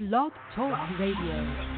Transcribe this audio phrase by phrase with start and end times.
[0.00, 1.73] Blog Talk Radio.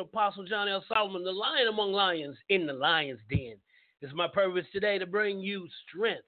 [0.00, 0.84] Apostle John L.
[0.88, 3.56] Solomon, the lion among lions in the lion's den.
[4.00, 6.24] It's my purpose today to bring you strength.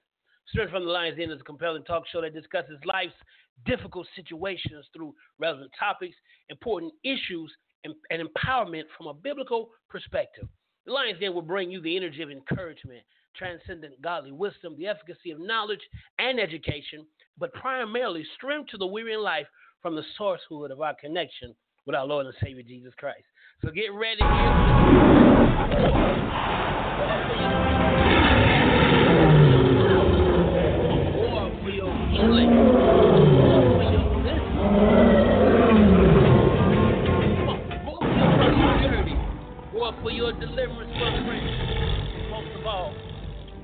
[0.49, 3.13] Strength from the Lion's Den is a compelling talk show that discusses life's
[3.65, 6.15] difficult situations through relevant topics,
[6.49, 7.51] important issues,
[7.83, 10.47] and, and empowerment from a biblical perspective.
[10.85, 13.03] The Lion's Den will bring you the energy of encouragement,
[13.35, 15.81] transcendent godly wisdom, the efficacy of knowledge
[16.17, 17.05] and education,
[17.37, 19.47] but primarily strength to the weary in life
[19.81, 21.55] from the sourcehood of our connection
[21.89, 23.23] with our Lord and Savior Jesus Christ.
[23.63, 24.29] So get ready here.
[31.17, 32.51] War for your healing.
[39.73, 42.29] War for your deliverance, my friend.
[42.29, 42.93] Most of all,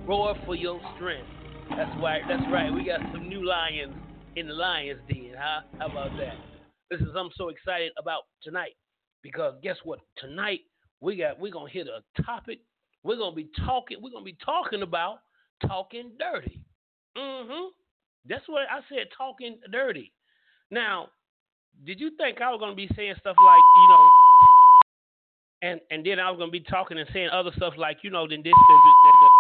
[0.07, 1.27] roar for your strength.
[1.69, 2.23] That's right.
[2.27, 2.73] That's right.
[2.73, 3.93] We got some new lions
[4.35, 5.61] in the lion's den, huh?
[5.77, 6.54] How about that?
[6.89, 8.75] This is I'm so excited about tonight.
[9.23, 9.99] Because guess what?
[10.17, 10.61] Tonight
[11.01, 12.59] we got we're gonna hit a topic.
[13.03, 13.97] We're gonna be talking.
[14.01, 15.19] We're gonna be talking about
[15.65, 16.59] talking dirty.
[17.17, 17.69] Mm-hmm.
[18.27, 19.07] That's what I said.
[19.17, 20.11] Talking dirty.
[20.69, 21.09] Now,
[21.85, 24.09] did you think I was gonna be saying stuff like you know,
[25.61, 28.27] and and then I was gonna be talking and saying other stuff like you know,
[28.27, 29.31] then this, this, this, this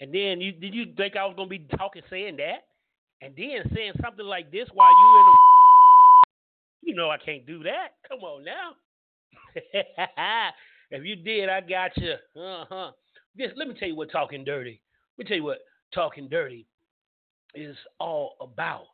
[0.00, 2.66] and then you did you think I was gonna be talking saying that,
[3.22, 5.55] and then saying something like this while you in the
[6.82, 7.88] you know I can't do that.
[8.08, 8.72] Come on now.
[10.90, 12.14] if you did, I got you.
[12.40, 12.90] Uh huh.
[13.38, 14.80] Just let me tell you what talking dirty.
[15.16, 15.58] Let me tell you what
[15.94, 16.66] talking dirty
[17.54, 18.86] is all about.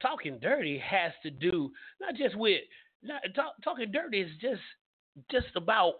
[0.00, 1.70] Talking dirty has to do
[2.00, 2.60] not just with
[3.02, 4.60] not talk, talking dirty is just
[5.30, 5.94] just about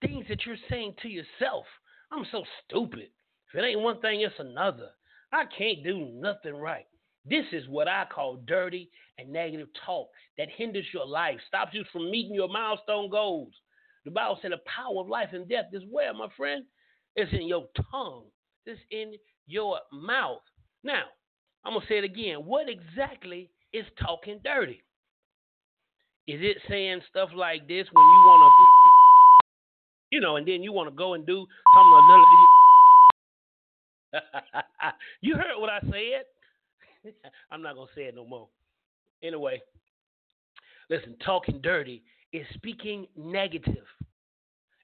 [0.00, 1.66] things that you're saying to yourself.
[2.10, 3.08] I'm so stupid.
[3.52, 4.90] If it ain't one thing, it's another.
[5.32, 6.86] I can't do nothing right.
[7.24, 11.84] This is what I call dirty and negative talk that hinders your life, stops you
[11.92, 13.52] from meeting your milestone goals.
[14.04, 16.64] The Bible said the power of life and death is where, my friend?
[17.14, 18.24] It's in your tongue.
[18.66, 19.14] It's in
[19.46, 20.42] your mouth.
[20.82, 21.04] Now,
[21.64, 22.38] I'm gonna say it again.
[22.38, 24.82] What exactly is talking dirty?
[26.26, 28.50] Is it saying stuff like this when you wanna
[30.10, 32.16] you know, and then you wanna go and do something
[35.22, 36.24] you heard what I said?
[37.50, 38.48] I'm not gonna say it no more.
[39.22, 39.60] Anyway,
[40.90, 42.02] listen, talking dirty
[42.32, 43.86] is speaking negative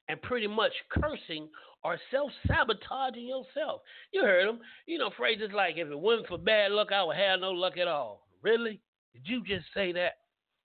[0.08, 1.48] and pretty much cursing
[1.84, 3.82] or self sabotaging yourself.
[4.12, 4.60] You heard them.
[4.86, 7.76] You know, phrases like, if it wasn't for bad luck, I would have no luck
[7.76, 8.26] at all.
[8.42, 8.80] Really?
[9.12, 10.18] Did you just say that?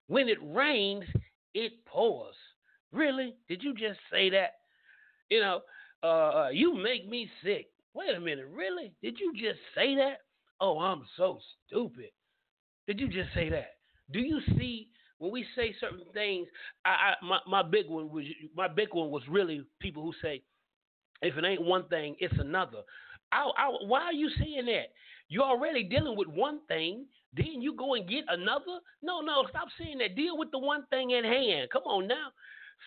[0.07, 1.05] When it rains,
[1.53, 2.35] it pours.
[2.91, 3.35] Really?
[3.47, 4.53] Did you just say that?
[5.29, 5.61] You know,
[6.03, 7.67] uh, uh you make me sick.
[7.93, 8.93] Wait a minute, really?
[9.01, 10.17] Did you just say that?
[10.63, 12.11] Oh, I'm so stupid.
[12.87, 13.71] Did you just say that?
[14.13, 14.87] Do you see
[15.17, 16.47] when we say certain things?
[16.85, 18.23] I, I my, my big one was
[18.55, 20.41] my big one was really people who say,
[21.21, 22.77] if it ain't one thing, it's another.
[23.33, 24.93] I, I, why are you saying that?
[25.27, 28.79] You're already dealing with one thing, then you go and get another?
[29.01, 30.15] No, no, stop saying that.
[30.15, 31.71] Deal with the one thing at hand.
[31.73, 32.27] Come on now.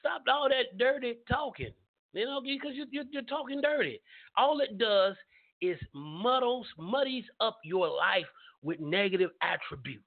[0.00, 1.72] Stop all that dirty talking.
[2.14, 4.00] You know, because you're, you're, you're talking dirty.
[4.34, 5.14] All it does
[5.60, 8.26] is muddles, muddies up your life
[8.62, 10.04] with negative attributes.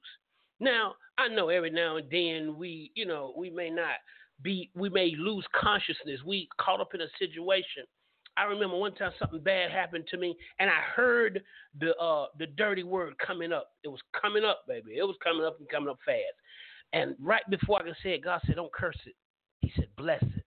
[0.59, 3.95] Now, I know every now and then we, you know, we may not
[4.41, 6.19] be, we may lose consciousness.
[6.25, 7.83] We caught up in a situation.
[8.37, 11.43] I remember one time something bad happened to me, and I heard
[11.77, 13.71] the uh, the dirty word coming up.
[13.83, 14.93] It was coming up, baby.
[14.97, 16.21] It was coming up and coming up fast.
[16.93, 19.15] And right before I could say it, God said, "Don't curse it."
[19.59, 20.45] He said, "Bless it."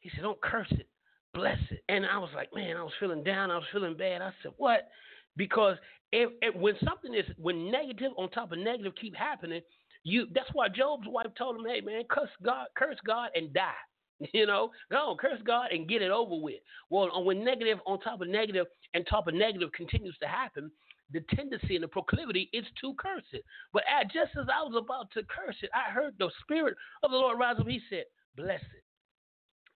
[0.00, 0.88] He said, "Don't curse it,
[1.34, 3.50] bless it." And I was like, man, I was feeling down.
[3.50, 4.22] I was feeling bad.
[4.22, 4.88] I said, "What?"
[5.36, 5.76] Because
[6.12, 9.62] if, if, when something is when negative on top of negative keep happening,
[10.02, 13.72] you that's why Job's wife told him, "Hey man, curse God, curse God and die."
[14.34, 16.60] You know, go on, curse God and get it over with.
[16.90, 20.70] Well, when negative on top of negative and top of negative continues to happen,
[21.12, 23.44] the tendency and the proclivity is to curse it.
[23.72, 27.16] But just as I was about to curse it, I heard the Spirit of the
[27.16, 27.66] Lord rise up.
[27.66, 28.04] He said,
[28.36, 28.84] Bless it.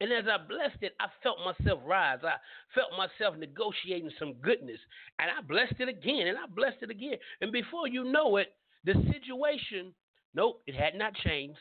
[0.00, 2.19] And as I blessed it, I felt myself rise.
[2.25, 2.35] I
[2.75, 4.79] felt myself negotiating some goodness.
[5.19, 7.17] And I blessed it again, and I blessed it again.
[7.41, 8.55] And before you know it,
[8.85, 9.94] the situation,
[10.35, 11.58] nope, it had not changed.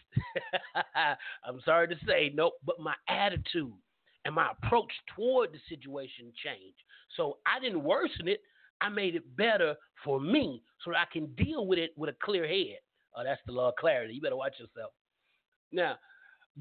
[1.46, 3.74] I'm sorry to say, nope, but my attitude
[4.26, 6.82] and my approach toward the situation changed.
[7.16, 8.42] So I didn't worsen it.
[8.82, 12.48] I made it better for me so I can deal with it with a clear
[12.48, 12.80] head.
[13.16, 14.14] Oh, that's the law of clarity.
[14.16, 14.92] You better watch yourself.
[15.72, 15.98] Now,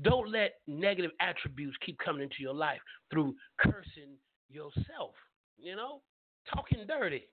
[0.00, 2.80] don't let negative attributes keep coming into your life
[3.10, 4.16] through cursing
[4.48, 5.14] yourself.
[5.58, 6.00] You know,
[6.52, 7.28] talking dirty.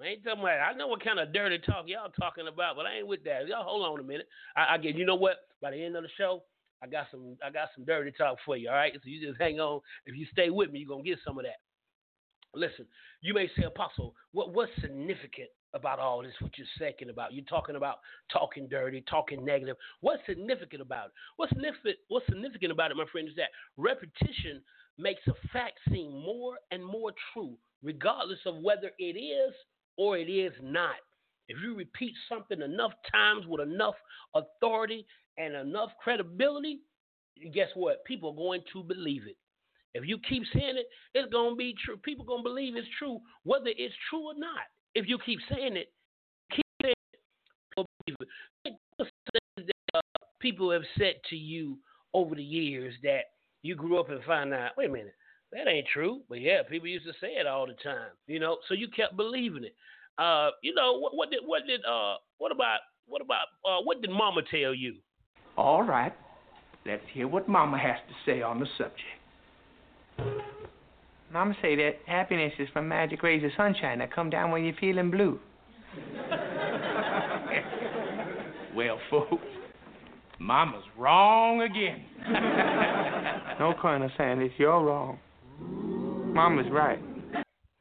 [0.00, 0.60] I ain't talking about.
[0.60, 3.48] I know what kind of dirty talk y'all talking about, but I ain't with that.
[3.48, 4.28] Y'all hold on a minute.
[4.56, 4.96] I, I get.
[4.96, 5.36] You know what?
[5.60, 6.42] By the end of the show,
[6.82, 7.36] I got some.
[7.44, 8.68] I got some dirty talk for you.
[8.68, 8.92] All right.
[8.94, 9.80] So you just hang on.
[10.04, 11.60] If you stay with me, you're gonna get some of that.
[12.54, 12.86] Listen.
[13.22, 17.32] You may say, Apostle, what what's significant about all this, what you're saying about.
[17.32, 18.00] You're talking about
[18.32, 19.76] talking dirty, talking negative.
[20.00, 21.12] What's significant about it?
[21.36, 24.62] What's significant, what's significant about it, my friend, is that repetition
[24.98, 29.54] makes a fact seem more and more true, regardless of whether it is
[29.96, 30.96] or it is not.
[31.48, 33.94] If you repeat something enough times with enough
[34.34, 35.06] authority
[35.38, 36.80] and enough credibility,
[37.52, 38.04] guess what?
[38.04, 39.36] People are going to believe it.
[39.94, 41.96] If you keep saying it, it's going to be true.
[41.98, 45.76] People going to believe it's true, whether it's true or not if you keep saying
[45.76, 45.92] it,
[46.50, 46.94] keep saying
[48.64, 48.76] it.
[49.94, 50.00] Uh,
[50.40, 51.76] people have said to you
[52.14, 53.24] over the years that
[53.62, 55.14] you grew up and find out, wait a minute,
[55.52, 56.20] that ain't true.
[56.30, 58.56] But yeah, people used to say it all the time, you know.
[58.68, 59.74] So you kept believing it.
[60.18, 61.14] Uh, you know what?
[61.14, 61.40] What did?
[61.44, 61.80] What did?
[61.84, 62.78] Uh, what about?
[63.06, 63.46] What about?
[63.64, 64.96] Uh, what did Mama tell you?
[65.58, 66.12] All right,
[66.86, 69.02] let's hear what Mama has to say on the subject.
[71.32, 74.74] Mama say that happiness is from magic rays of sunshine that come down when you're
[74.80, 75.38] feeling blue.
[78.74, 79.42] well, folks,
[80.38, 82.04] Mama's wrong again.
[83.58, 85.18] no, Colonel Sanders, you're wrong.
[86.34, 87.00] Mama's right.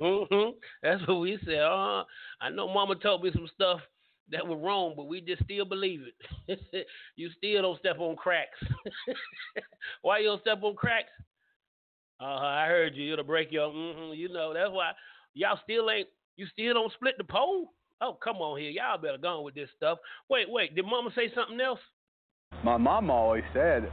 [0.02, 0.52] Mm-hmm.
[0.82, 1.60] That's what we said.
[1.60, 2.04] Uh,
[2.42, 3.80] I know Mama told me some stuff
[4.32, 6.02] that was wrong, but we just still believe
[6.48, 6.88] it.
[7.16, 8.58] you still don't step on cracks.
[10.02, 11.10] Why you don't step on cracks?
[12.20, 13.14] Uh, I heard you.
[13.14, 13.70] It'll break your.
[13.70, 14.92] Mm-hmm, you know that's why
[15.34, 16.08] y'all still ain't.
[16.38, 17.74] You still don't split the pole.
[18.02, 18.72] Oh, come on here.
[18.72, 20.00] Y'all better go on with this stuff.
[20.30, 20.76] Wait, wait.
[20.76, 21.80] Did Mama say something else?
[22.64, 23.90] My mom always said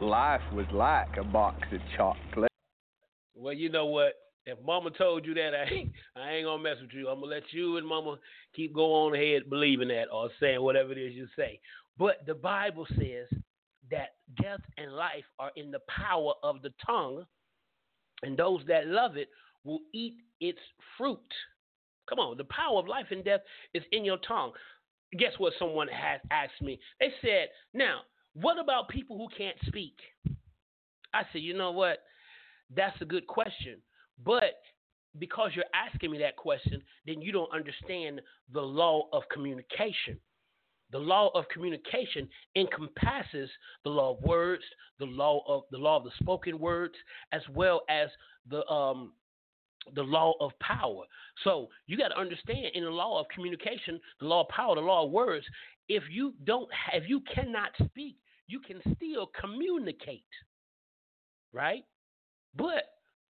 [0.00, 2.50] life was like a box of chocolate.
[3.34, 4.14] Well, you know what?
[4.46, 7.08] If Mama told you that, I ain't, I ain't gonna mess with you.
[7.08, 8.16] I'm gonna let you and Mama
[8.54, 11.60] keep going ahead believing that or saying whatever it is you say.
[11.98, 13.28] But the Bible says
[13.90, 17.24] that death and life are in the power of the tongue,
[18.22, 19.28] and those that love it
[19.64, 20.58] will eat its
[20.96, 21.18] fruit.
[22.08, 23.40] Come on, the power of life and death
[23.72, 24.52] is in your tongue.
[25.18, 26.78] Guess what someone has asked me?
[27.00, 28.00] They said, Now,
[28.34, 29.96] what about people who can't speak?
[31.14, 31.98] I said, You know what?
[32.74, 33.78] That's a good question.
[34.24, 34.60] But
[35.18, 38.20] because you're asking me that question, then you don't understand
[38.52, 40.18] the law of communication.
[40.92, 43.50] The law of communication encompasses
[43.82, 44.62] the law of words,
[44.98, 46.94] the law of the law of the spoken words,
[47.32, 48.08] as well as
[48.48, 49.12] the um,
[49.94, 51.04] the law of power.
[51.42, 54.80] So you got to understand in the law of communication, the law of power, the
[54.80, 55.44] law of words.
[55.88, 60.24] If you don't, if you cannot speak, you can still communicate,
[61.52, 61.84] right?
[62.56, 62.84] But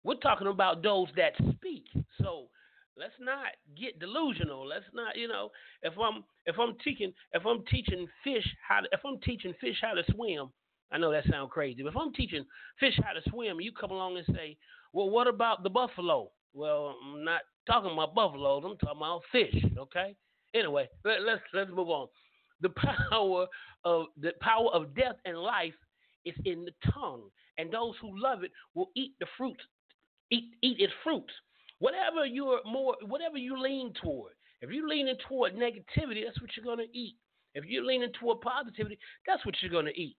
[0.04, 1.84] we're talking about those that speak.
[2.20, 2.48] So
[2.96, 4.66] let's not get delusional.
[4.66, 5.50] Let's not, you know,
[5.82, 9.76] if I'm if I'm teaching if I'm teaching fish how to, if I'm teaching fish
[9.80, 10.50] how to swim,
[10.90, 12.44] I know that sounds crazy, but if I'm teaching
[12.78, 14.56] fish how to swim, you come along and say,
[14.92, 16.30] well, what about the buffalo?
[16.54, 18.62] Well, I'm not talking about buffaloes.
[18.64, 19.64] I'm talking about fish.
[19.78, 20.14] Okay.
[20.54, 22.08] Anyway, let, us let's, let's move on.
[22.60, 22.68] The
[23.10, 23.46] power
[23.84, 25.74] of the power of death and life
[26.24, 27.22] is in the tongue,
[27.58, 29.62] and those who love it will eat the fruits,
[30.30, 31.32] eat eat its fruits.
[31.82, 34.34] Whatever you're more, whatever you lean toward.
[34.60, 37.16] If you're leaning toward negativity, that's what you're going to eat.
[37.56, 38.96] If you're leaning toward positivity,
[39.26, 40.16] that's what you're going to eat.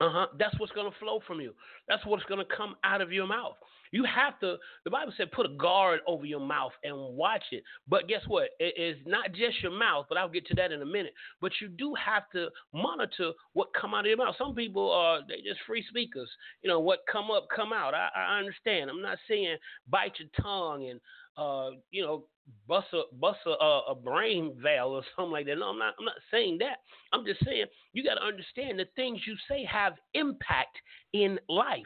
[0.00, 0.26] Uh huh.
[0.38, 1.52] That's what's going to flow from you.
[1.88, 3.56] That's what's going to come out of your mouth.
[3.92, 7.62] You have to, the Bible said, put a guard over your mouth and watch it.
[7.88, 8.50] But guess what?
[8.58, 11.14] It is not just your mouth, but I'll get to that in a minute.
[11.40, 14.34] But you do have to monitor what come out of your mouth.
[14.38, 16.30] Some people are they just free speakers.
[16.62, 17.94] You know, what come up, come out.
[17.94, 18.90] I, I understand.
[18.90, 19.56] I'm not saying
[19.88, 21.00] bite your tongue and
[21.36, 22.24] uh, you know,
[22.68, 23.50] bust a bust a,
[23.90, 25.58] a brain valve or something like that.
[25.58, 25.94] No, I'm not.
[25.98, 26.78] I'm not saying that.
[27.12, 30.76] I'm just saying you got to understand the things you say have impact
[31.12, 31.82] in life.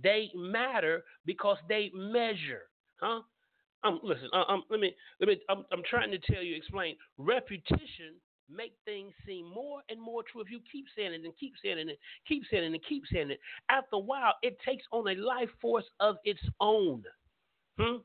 [0.00, 2.62] They matter because they measure,
[3.00, 3.20] huh?
[3.84, 5.40] Um, listen, um, let me, let me.
[5.48, 6.96] I'm, I'm trying to tell you, explain.
[7.18, 8.14] Repetition
[8.54, 11.78] make things seem more and more true if you keep saying it and keep saying
[11.78, 13.40] it and keep saying it and keep saying it.
[13.70, 17.02] After a while, it takes on a life force of its own.
[17.78, 17.96] Hmm?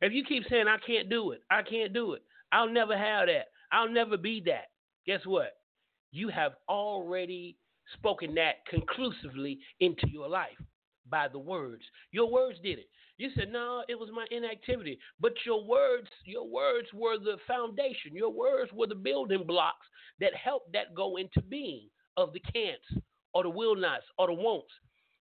[0.00, 3.28] If you keep saying I can't do it, I can't do it, I'll never have
[3.28, 4.66] that, I'll never be that.
[5.06, 5.52] Guess what?
[6.10, 7.56] You have already
[7.94, 10.58] spoken that conclusively into your life
[11.08, 11.84] by the words.
[12.10, 12.88] Your words did it.
[13.18, 18.16] You said, "No, it was my inactivity." But your words, your words were the foundation.
[18.16, 19.86] Your words were the building blocks
[20.18, 22.88] that helped that go into being of the can'ts
[23.34, 24.72] or the will nots or the won'ts.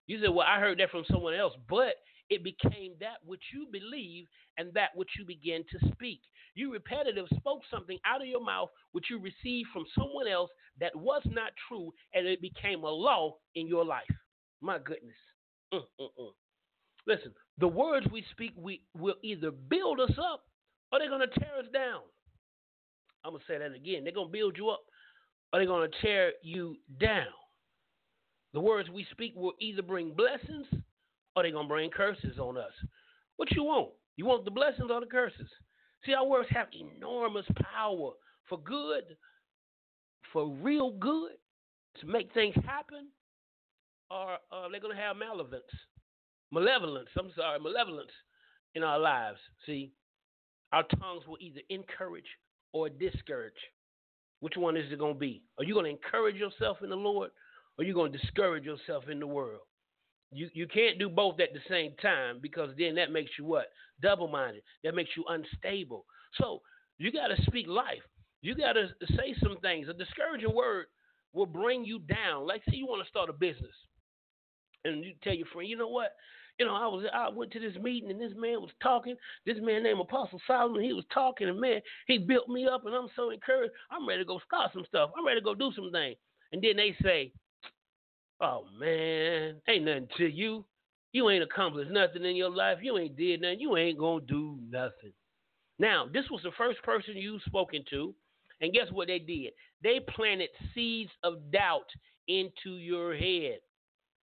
[0.08, 1.96] You said, "Well, I heard that from someone else," but
[2.30, 6.22] it became that which you believe and that which you begin to speak.
[6.56, 10.96] You repetitive spoke something out of your mouth which you received from someone else that
[10.96, 14.10] was not true, and it became a law in your life.
[14.62, 15.31] My goodness.
[17.08, 20.44] Listen, the words we speak we will either build us up
[20.92, 22.02] or they're going to tear us down.
[23.24, 24.04] I'm going to say that again.
[24.04, 24.82] They're going to build you up
[25.52, 27.28] or they're going to tear you down.
[28.54, 30.68] The words we speak will either bring blessings
[31.36, 32.74] or they're going to bring curses on us.
[33.38, 33.90] What you want?
[34.18, 35.50] You want the blessings or the curses?
[36.06, 38.12] See, our words have enormous power
[38.50, 39.16] for good,
[40.34, 41.32] for real good,
[42.00, 43.08] to make things happen,
[44.12, 45.64] or uh, they're going to have malevolence,
[46.52, 48.12] malevolence, I'm sorry, malevolence
[48.76, 49.40] in our lives.
[49.66, 49.92] See,
[50.72, 52.26] our tongues will either encourage
[52.74, 53.54] or discourage.
[54.40, 55.44] Which one is it going to be?
[55.58, 57.30] Are you going to encourage yourself in the Lord
[57.78, 59.62] or are you going to discourage yourself in the world?
[60.34, 63.66] You you can't do both at the same time because then that makes you what?
[64.02, 64.64] Double minded.
[64.84, 66.06] That makes you unstable.
[66.40, 66.62] So
[66.98, 68.02] you got to speak life.
[68.42, 69.90] You got to say some things.
[69.90, 70.86] A discouraging word
[71.34, 72.48] will bring you down.
[72.48, 73.76] Like say you want to start a business,
[74.86, 76.16] and you tell your friend, you know what?
[76.60, 79.16] You know, I was I went to this meeting and this man was talking.
[79.46, 82.94] This man named Apostle Solomon, he was talking and man, he built me up and
[82.94, 83.74] I'm so encouraged.
[83.90, 85.12] I'm ready to go start some stuff.
[85.18, 86.18] I'm ready to go do some things.
[86.52, 87.32] And then they say,
[88.42, 90.66] Oh man, ain't nothing to you.
[91.14, 92.78] You ain't accomplished nothing in your life.
[92.82, 93.60] You ain't did nothing.
[93.60, 95.14] You ain't gonna do nothing.
[95.80, 98.14] Now, this was the first person you spoken to,
[98.62, 99.52] and guess what they did?
[99.82, 101.88] They planted seeds of doubt
[102.28, 103.60] into your head.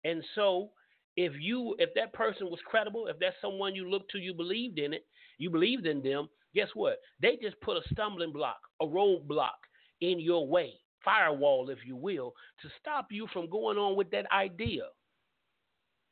[0.04, 0.70] And so,
[1.16, 4.78] if you if that person was credible, if that's someone you looked to, you believed
[4.78, 5.06] in it,
[5.38, 6.98] you believed in them, guess what?
[7.20, 9.60] They just put a stumbling block, a roadblock
[10.00, 12.32] in your way firewall, if you will,
[12.62, 14.84] to stop you from going on with that idea.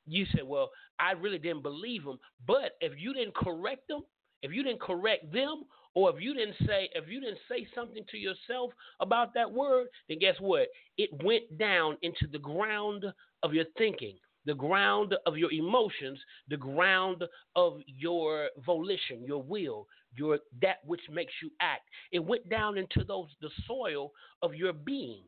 [0.07, 2.19] You said, Well, I really didn't believe them.
[2.47, 4.03] But if you didn't correct them,
[4.43, 8.05] if you didn't correct them, or if you didn't say if you didn't say something
[8.11, 8.71] to yourself
[9.01, 10.69] about that word, then guess what?
[10.99, 13.05] It went down into the ground
[13.43, 14.17] of your thinking
[14.47, 16.19] the ground of your emotions,
[16.49, 17.25] the ground
[17.57, 21.83] of your volition, your will, your that which makes you act.
[22.13, 25.23] It went down into those the soil of your being.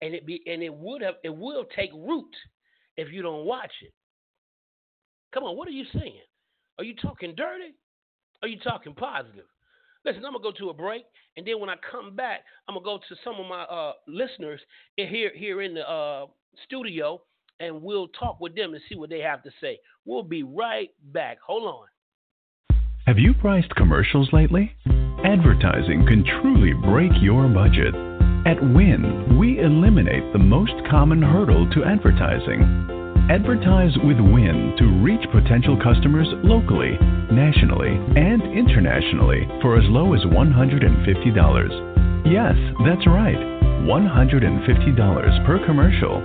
[0.00, 2.34] And it be and it would have it will take root
[2.96, 3.92] if you don't watch it.
[5.32, 6.20] Come on, what are you saying?
[6.78, 7.74] Are you talking dirty?
[8.42, 9.44] Are you talking positive?
[10.04, 11.04] Listen, I'm gonna go to a break,
[11.36, 14.60] and then when I come back, I'm gonna go to some of my uh, listeners
[14.96, 16.26] here here in the uh,
[16.64, 17.20] studio
[17.62, 19.78] and we'll talk with them and see what they have to say.
[20.04, 21.38] We'll be right back.
[21.46, 21.86] Hold on.
[23.06, 24.72] Have you priced commercials lately?
[25.24, 27.94] Advertising can truly break your budget.
[28.44, 33.01] At Win, we eliminate the most common hurdle to advertising.
[33.32, 37.00] Advertise with Win to reach potential customers locally,
[37.32, 42.28] nationally, and internationally for as low as $150.
[42.28, 42.52] Yes,
[42.84, 43.40] that's right,
[43.88, 46.20] $150 per commercial.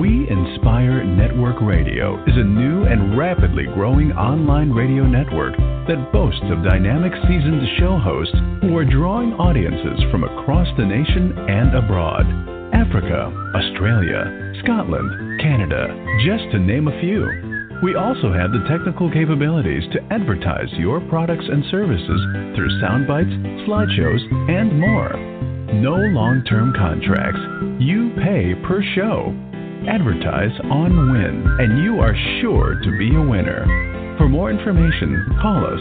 [0.00, 6.48] We Inspire Network Radio is a new and rapidly growing online radio network that boasts
[6.48, 12.24] of dynamic seasoned show hosts who are drawing audiences from across the nation and abroad.
[12.72, 15.86] Africa, Australia, Scotland, Canada,
[16.24, 17.24] just to name a few.
[17.82, 22.20] We also have the technical capabilities to advertise your products and services
[22.56, 23.30] through sound bites,
[23.68, 25.14] slideshows, and more.
[25.74, 27.40] No long term contracts.
[27.78, 29.30] You pay per show.
[29.86, 33.62] Advertise on Win, and you are sure to be a winner.
[34.18, 35.80] For more information, call us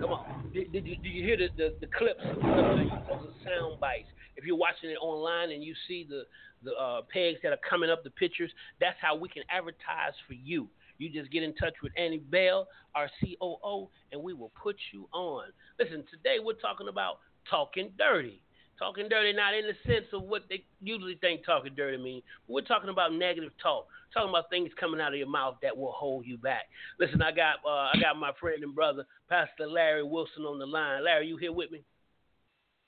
[0.00, 0.50] Come on.
[0.52, 2.20] Did, did, you, did you hear the, the, the clips?
[2.24, 4.08] Those are sound bites.
[4.36, 6.24] If you're watching it online and you see the,
[6.64, 10.34] the uh, pegs that are coming up, the pictures, that's how we can advertise for
[10.34, 10.68] you.
[10.98, 15.08] You just get in touch with Annie Bell, our COO, and we will put you
[15.12, 15.44] on.
[15.78, 17.18] Listen, today we're talking about
[17.48, 18.41] talking dirty.
[18.82, 22.24] Talking dirty, not in the sense of what they usually think talking dirty means.
[22.48, 23.86] We're talking about negative talk.
[24.12, 26.62] Talking about things coming out of your mouth that will hold you back.
[26.98, 30.66] Listen, I got uh, I got my friend and brother, Pastor Larry Wilson, on the
[30.66, 31.04] line.
[31.04, 31.84] Larry, you here with me?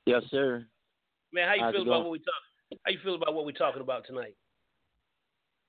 [0.04, 0.66] Yes, sir.
[1.32, 2.78] Man, how you How's feel about what we talk?
[2.82, 4.34] How you feel about what we're talking about tonight?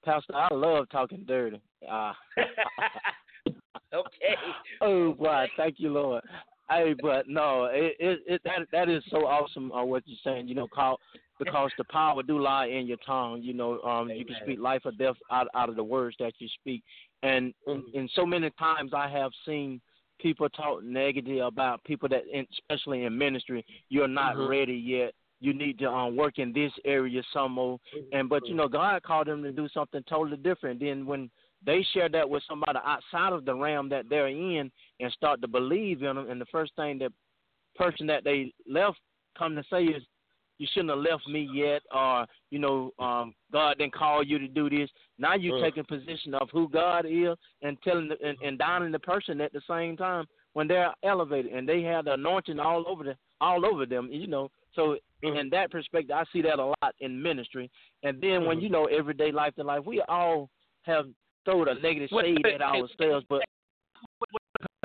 [0.03, 1.61] Pastor, I love talking dirty.
[1.87, 2.13] Uh,
[3.93, 4.35] okay.
[4.81, 6.23] oh boy, thank you, Lord.
[6.69, 9.71] Hey, but no, it, it, it that that is so awesome.
[9.71, 10.99] Uh, what you're saying, you know, call
[11.37, 13.41] because the power do lie in your tongue.
[13.43, 16.33] You know, um, you can speak life or death out out of the words that
[16.39, 16.81] you speak,
[17.23, 17.97] and mm-hmm.
[17.97, 19.79] and so many times I have seen
[20.19, 24.49] people talk negative about people that, in, especially in ministry, you're not mm-hmm.
[24.49, 25.13] ready yet.
[25.41, 27.79] You need to um, work in this area some more,
[28.13, 30.79] and but you know, God called them to do something totally different.
[30.79, 31.29] Then when
[31.65, 35.47] they share that with somebody outside of the realm that they're in and start to
[35.47, 36.29] believe in them.
[36.29, 37.11] And the first thing that
[37.75, 38.97] person that they left
[39.37, 40.03] come to say is,
[40.57, 44.47] you shouldn't have left me yet, or you know, um, God didn't call you to
[44.47, 44.89] do this.
[45.19, 45.61] Now you're uh.
[45.61, 49.51] taking position of who God is and telling the, and, and downing the person at
[49.51, 53.65] the same time when they're elevated and they have the anointing all over the all
[53.65, 54.07] over them.
[54.09, 55.39] You know, so mm.
[55.39, 57.69] in that perspective, I see that a lot in ministry.
[58.03, 58.47] And then mm.
[58.47, 60.49] when you know everyday life to life, we all
[60.83, 61.07] have
[61.45, 63.41] throw a negative shade at ourselves, but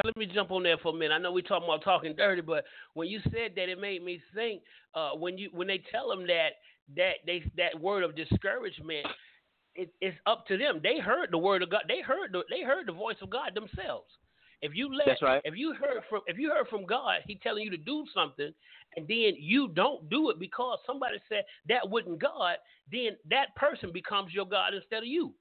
[0.04, 1.14] let me jump on there for a minute.
[1.14, 4.20] I know we're talking about talking dirty, but when you said that, it made me
[4.34, 4.62] think.
[4.94, 6.50] Uh, when you when they tell them that
[6.96, 9.06] that they that word of discouragement,
[9.74, 10.80] it, it's up to them.
[10.82, 11.82] They heard the word of God.
[11.88, 14.08] They heard the, they heard the voice of God themselves.
[14.62, 15.40] If you let, right.
[15.44, 18.52] if you heard from if you heard from God, He telling you to do something,
[18.96, 22.56] and then you don't do it because somebody said that wasn't God,
[22.90, 25.32] then that person becomes your God instead of you.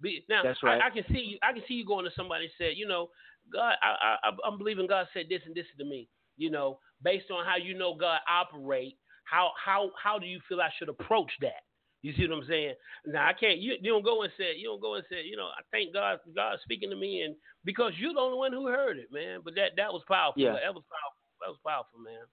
[0.00, 0.80] Be, now, That's right.
[0.80, 1.38] I, I, can see you.
[1.42, 3.08] I can see you going to somebody and said, you know,
[3.52, 6.08] God, I, I, I'm believing God said this and this to me.
[6.36, 10.60] You know, based on how you know God operate, how how how do you feel
[10.60, 11.64] I should approach that?
[12.02, 12.74] You see what I'm saying?
[13.06, 13.58] Now I can't.
[13.58, 14.54] You, you don't go and say.
[14.56, 15.24] You don't go and say.
[15.24, 16.20] You know, I thank God.
[16.34, 19.40] God speaking to me, and because you're the only one who heard it, man.
[19.42, 20.42] But that that was powerful.
[20.42, 20.52] Yeah.
[20.52, 21.24] That was powerful.
[21.40, 22.28] That was powerful, man.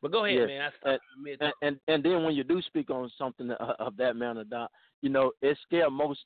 [0.00, 0.72] But go ahead, yes.
[0.84, 0.98] man.
[1.24, 4.70] And, and, and and then when you do speak on something of that manner, Doc,
[5.02, 6.20] you know, it scares most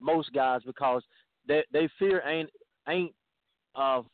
[0.00, 1.02] most guys because
[1.46, 2.50] they they fear ain't
[2.88, 3.12] ain't
[3.74, 4.06] of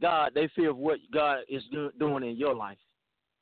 [0.00, 0.32] God.
[0.34, 2.78] They fear of what God is do, doing in your life,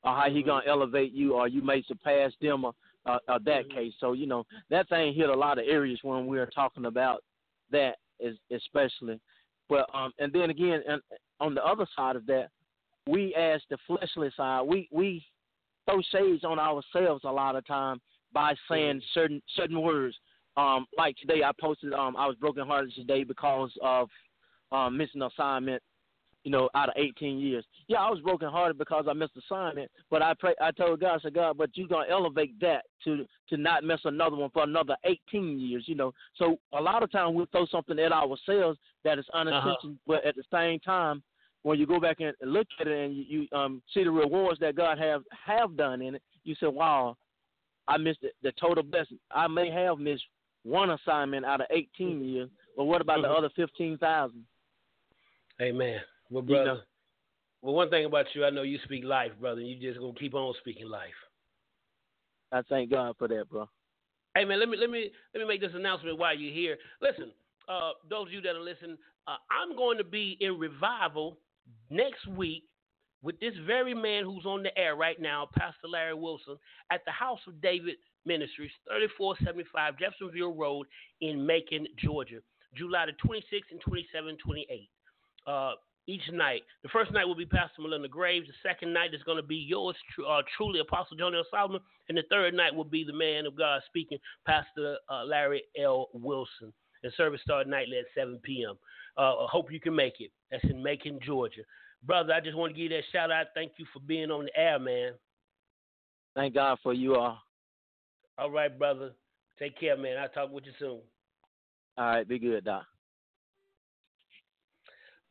[0.03, 0.49] or how He mm-hmm.
[0.49, 2.73] gonna elevate you, or you may surpass them, or,
[3.05, 3.77] uh, or that mm-hmm.
[3.77, 3.93] case.
[4.01, 7.23] So you know that thing hit a lot of areas when we are talking about
[7.71, 9.21] that, is especially.
[9.69, 11.03] But um, and then again, and
[11.41, 12.49] on the other side of that,
[13.07, 15.25] we as the fleshly side, we we
[15.87, 18.01] throw shades on ourselves a lot of time
[18.33, 20.16] by saying certain certain words.
[20.57, 21.92] Um, like today, I posted.
[21.92, 24.09] Um, I was brokenhearted today because of
[24.73, 25.83] um, missing assignment.
[26.45, 27.64] You know, out of 18 years.
[27.88, 29.90] Yeah, I was brokenhearted because I missed assignment.
[30.12, 30.55] But I pray.
[30.61, 33.99] I told God, I said, God, but you're gonna elevate that to to not miss
[34.05, 35.85] another one for another 18 years.
[35.88, 39.77] You know, so a lot of times we throw something at ourselves that is unintentional,
[39.95, 39.95] uh-huh.
[40.07, 41.21] but at the same time,
[41.67, 44.61] when you go back and look at it and you, you um, see the rewards
[44.61, 47.17] that God have have done in it, you say, "Wow,
[47.89, 49.19] I missed the, the total blessing.
[49.33, 50.23] I may have missed
[50.63, 52.25] one assignment out of 18 mm-hmm.
[52.25, 53.39] years, but what about the mm-hmm.
[53.39, 54.45] other 15,000?
[55.61, 55.99] Amen.
[56.31, 56.81] Well, brother, you know?
[57.63, 59.61] well, one thing about you, I know you speak life, brother.
[59.61, 61.09] You just gonna keep on speaking life.
[62.53, 63.69] I thank God for that, bro.
[64.37, 66.77] Hey man, let me let me let me make this announcement while you're here.
[67.03, 67.33] Listen,
[67.69, 71.39] uh, those of you that are listening, uh, I'm going to be in revival
[71.91, 72.65] next week
[73.23, 76.57] with this very man who's on the air right now, Pastor Larry Wilson,
[76.93, 80.87] at the House of David Ministries, 3475 Jeffersonville Road
[81.21, 82.39] in Macon, Georgia,
[82.75, 84.89] July the 26th and 27th, 28th.
[85.47, 85.75] Uh,
[86.07, 86.63] each night.
[86.83, 88.47] The first night will be Pastor Melinda Graves.
[88.47, 89.97] The second night is going to be yours
[90.29, 91.45] uh, truly, Apostle John L.
[91.51, 91.81] Solomon.
[92.09, 96.09] And the third night will be the man of God speaking, Pastor uh, Larry L.
[96.13, 96.73] Wilson.
[97.03, 98.77] And service start nightly at 7 p.m.
[99.19, 100.31] Uh, I hope you can make it.
[100.51, 101.63] That's in Macon, Georgia.
[102.05, 103.47] Brother, I just want to give you that shout out.
[103.55, 105.13] Thank you for being on the air, man.
[106.35, 107.39] Thank God for you all.
[108.39, 109.13] All right, brother.
[109.59, 110.19] Take care, man.
[110.19, 111.01] I'll talk with you soon.
[111.99, 112.85] All right, be good, Doc.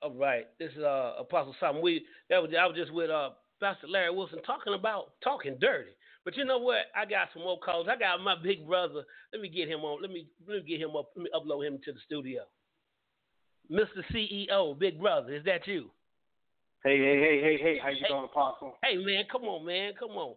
[0.02, 1.84] All right, this is uh, Apostle Solomon.
[1.84, 3.30] We that was I was just with uh,
[3.62, 5.92] Pastor Larry Wilson talking about talking dirty.
[6.24, 6.86] But you know what?
[6.96, 7.88] I got some more calls.
[7.90, 9.04] I got my big brother.
[9.32, 10.02] Let me get him on.
[10.02, 11.12] Let me let me get him up.
[11.16, 12.42] Let me upload him to the studio.
[13.72, 14.04] Mr.
[14.14, 15.90] CEO, big brother, is that you?
[16.84, 18.08] Hey, hey, hey, hey, hey, how you Hey.
[18.10, 18.78] doing, Apostle?
[18.84, 20.36] Hey man, come on, man, come on.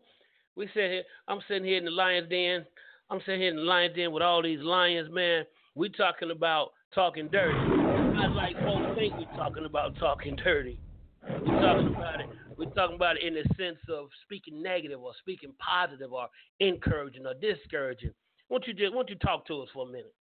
[0.57, 1.05] We sit here.
[1.29, 2.67] I'm sitting here in the lion's den.
[3.11, 5.45] I'm sitting here in the lion's den with all these lions, man.
[5.75, 7.55] We talking about talking dirty.
[7.55, 10.81] Not like folks think we talking about talking dirty.
[11.23, 12.29] We talking about it.
[12.57, 16.29] We talking about it in the sense of speaking negative or speaking positive or
[16.61, 18.13] encouraging or discouraging.
[18.49, 20.15] Won't you just won't you talk to us for a minute?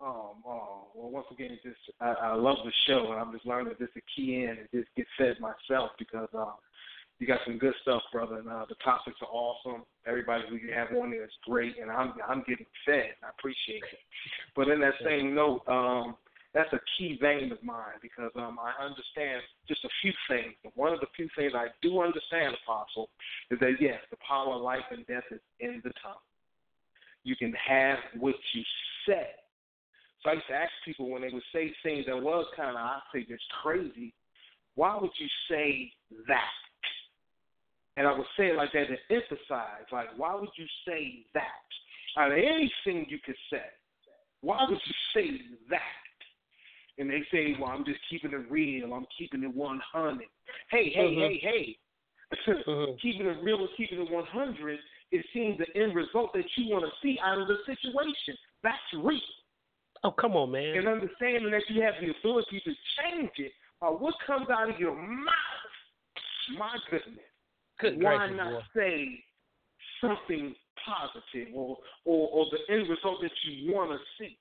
[0.00, 3.74] Um, oh, well, once again, just I, I love the show, and I'm just learning
[3.78, 6.54] just to key in and just get fed myself because um,
[7.18, 8.36] you got some good stuff, brother.
[8.36, 9.84] And uh, the topics are awesome.
[10.06, 13.16] Everybody who you have on there is great, and I'm I'm getting fed.
[13.24, 13.98] I appreciate it.
[14.54, 16.16] But in that same note, um,
[16.52, 20.54] that's a key vein of mine because um, I understand just a few things.
[20.74, 23.08] One of the few things I do understand, Apostle,
[23.50, 26.20] is that yes, the power of life and death is in the tongue.
[27.24, 28.62] You can have what you
[29.08, 29.28] say.
[30.22, 32.76] So I used to ask people when they would say things that was kind of,
[32.76, 34.14] I say, just crazy.
[34.74, 35.90] Why would you say
[36.28, 36.42] that?
[37.96, 41.42] And I would say it like that to emphasize, like, why would you say that?
[42.18, 43.62] Out of anything you could say,
[44.40, 45.80] why would you say that?
[46.98, 48.94] And they say, well, I'm just keeping it real.
[48.94, 50.26] I'm keeping it 100.
[50.70, 51.20] Hey, hey, Mhm.
[51.20, 51.78] hey, hey.
[52.66, 52.98] Mhm.
[53.00, 54.80] keeping it real and keeping it 100
[55.12, 58.36] is seeing the end result that you want to see out of the situation.
[58.62, 59.20] That's real.
[60.04, 60.76] Oh come on, man.
[60.76, 64.78] And understanding that you have the ability to change it by what comes out of
[64.78, 65.74] your mouth.
[66.58, 67.18] My goodness.
[67.80, 68.60] Good Why not boy.
[68.74, 69.24] say
[70.00, 70.54] something
[70.84, 74.38] positive or, or, or the end result that you want to see?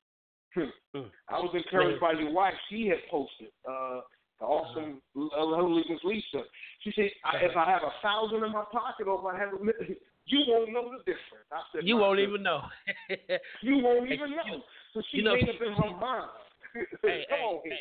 [0.53, 0.97] Hmm.
[0.97, 1.11] Mm.
[1.27, 2.53] I was encouraged by your wife.
[2.69, 4.01] She had posted uh,
[4.39, 6.45] the awesome uh, lovely Miss Lisa.
[6.81, 9.53] She said, I, "If I have a thousand in my pocket, or if I have
[9.53, 12.61] a million, you won't know the difference." I said, You won't goodness." even know.
[13.61, 14.63] You won't even know.
[14.95, 16.31] So she you know, made she- up in her mind.
[17.03, 17.79] hey, hey, on, hey,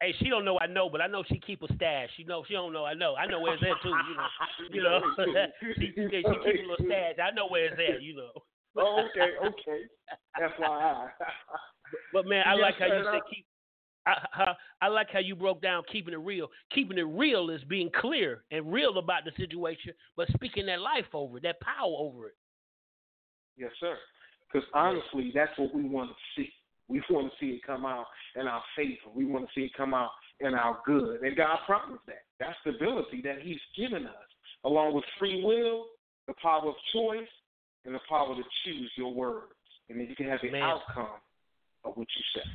[0.00, 2.10] hey, she don't know I know, but I know she keep a stash.
[2.16, 3.14] She know she don't know I know.
[3.14, 3.88] I know where it's at too.
[4.70, 5.46] You know, you know.
[5.76, 7.16] she, she keep a little stash.
[7.22, 8.02] I know where it's at.
[8.02, 8.30] You know.
[8.76, 9.82] oh, okay, okay.
[10.38, 11.08] That's FYI.
[12.12, 13.46] But man, I Yes, like how you said keep.
[14.04, 16.48] I, I, I like how you broke down keeping it real.
[16.74, 21.06] Keeping it real is being clear and real about the situation, but speaking that life
[21.14, 22.34] over it, that power over it.
[23.56, 23.96] Yes, sir.
[24.52, 26.48] Because honestly, that's what we want to see.
[26.88, 29.08] We want to see it come out in our favor.
[29.14, 30.10] We want to see it come out
[30.40, 31.22] in our good.
[31.22, 32.24] And God promised that.
[32.38, 34.28] That's the ability that He's given us,
[34.64, 35.86] along with free will,
[36.26, 37.28] the power of choice,
[37.84, 39.52] and the power to choose your words.
[39.88, 40.62] And then you can have the Man.
[40.62, 41.20] outcome
[41.84, 42.48] of what you say.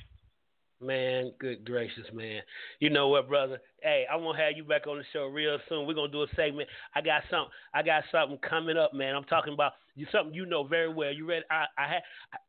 [0.79, 2.41] Man, good gracious, man.
[2.79, 3.59] You know what, brother?
[3.81, 5.87] Hey, I want to have you back on the show real soon.
[5.87, 6.69] We're gonna do a segment.
[6.93, 7.49] I got something.
[7.73, 9.15] I got something coming up, man.
[9.15, 11.11] I'm talking about you something you know very well.
[11.11, 11.45] You ready?
[11.49, 11.99] I I ha,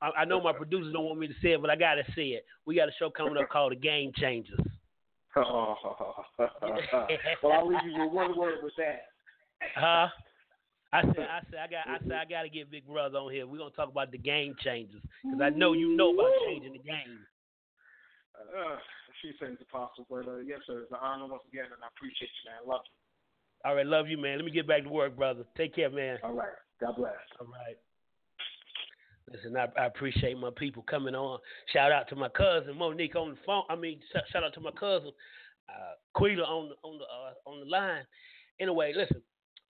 [0.03, 2.37] I, I know my producers don't want me to say it, but I gotta say
[2.37, 2.45] it.
[2.67, 4.61] We got a show coming up called The Game Changers.
[5.37, 5.77] well,
[7.53, 9.07] I'll leave you with one word with that.
[9.75, 10.09] Huh?
[10.93, 13.33] I said, I said, I got, I said, I got to get Big Brother on
[13.33, 13.47] here.
[13.47, 16.79] We're gonna talk about the game changers because I know you know about changing the
[16.79, 17.21] game.
[18.39, 18.77] Uh,
[19.23, 20.83] she sends apostle, but uh, yes, sir.
[20.83, 22.63] It's an honor once again, and I appreciate you, man.
[22.67, 22.95] Love you.
[23.65, 24.39] All right, love you, man.
[24.39, 25.45] Let me get back to work, brother.
[25.57, 26.19] Take care, man.
[26.23, 26.55] All right.
[26.81, 27.15] God bless.
[27.41, 27.77] All right.
[29.33, 31.39] Listen, I, I appreciate my people coming on.
[31.73, 33.65] Shout out to my cousin Monique on the phone.
[33.69, 35.11] I mean, sh- shout out to my cousin
[35.69, 38.05] uh, Quita on the on the uh, on the line.
[38.61, 39.21] Anyway, listen,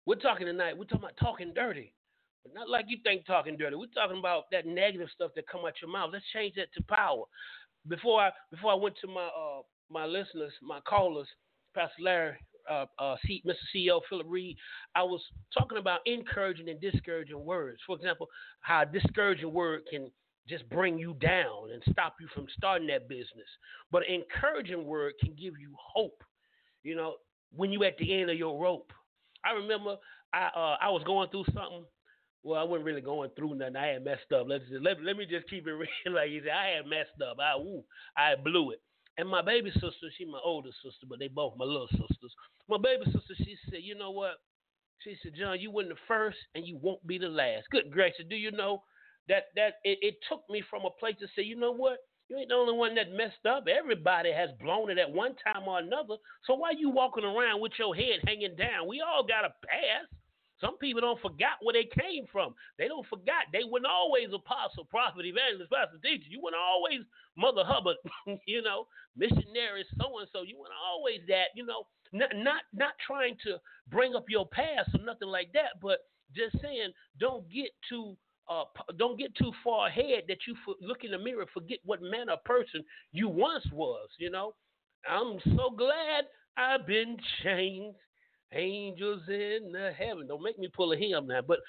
[0.06, 0.78] we're talking tonight.
[0.78, 1.94] We're talking about talking dirty,
[2.44, 3.76] but not like you think talking dirty.
[3.76, 6.12] We're talking about that negative stuff that come out your mouth.
[6.14, 7.24] Let's change that to power.
[7.88, 11.28] Before I before I went to my uh, my listeners, my callers,
[11.76, 12.38] Pastor Larry,
[12.70, 13.56] uh, uh, C, Mr.
[13.76, 14.58] CEO Philip Reed,
[14.96, 15.22] I was
[15.58, 17.80] talking about encouraging and discouraging words.
[17.86, 18.28] For example,
[18.62, 20.12] how a discouraging word can
[20.48, 23.48] just bring you down and stop you from starting that business.
[23.92, 26.24] But an encouraging word can give you hope.
[26.84, 27.16] You know,
[27.56, 28.92] when you at the end of your rope.
[29.46, 29.96] I remember
[30.34, 31.86] I uh, I was going through something.
[32.44, 33.76] Well, I wasn't really going through nothing.
[33.76, 34.48] I had messed up.
[34.48, 36.16] Let's just, let, let me just keep it real.
[36.16, 37.38] Like you said, I had messed up.
[37.40, 37.84] I ooh,
[38.16, 38.82] I blew it.
[39.18, 42.34] And my baby sister, she my older sister, but they both my little sisters.
[42.70, 44.36] My baby sister, she said, you know what?
[45.00, 47.70] She said, John, you weren't the first, and you won't be the last.
[47.72, 48.84] Good gracious, do you know
[49.28, 51.98] that that it, it took me from a place to say, you know what?
[52.30, 53.66] You ain't the only one that messed up.
[53.68, 56.16] Everybody has blown it at one time or another.
[56.46, 58.88] So why you walking around with your head hanging down?
[58.88, 60.12] We all got a past.
[60.60, 62.56] Some people don't forget where they came from.
[62.78, 66.30] They don't forget they weren't always apostle, prophet, evangelist, pastor, teacher.
[66.30, 67.02] You weren't always
[67.38, 67.98] Mother Hubbard,
[68.48, 70.42] you know, missionary, so and so.
[70.42, 71.86] You weren't always that, you know.
[72.14, 73.58] Not, not not trying to
[73.90, 76.00] bring up your past or nothing like that, but
[76.34, 78.16] just saying don't get too
[78.50, 78.64] uh,
[78.98, 82.44] don't get too far ahead that you look in the mirror forget what manner of
[82.46, 84.08] person you once was.
[84.18, 84.54] You know,
[85.10, 86.26] I'm so glad
[86.58, 87.98] I've been changed
[88.54, 90.28] angels in the heaven.
[90.28, 91.60] Don't make me pull a hymn now, but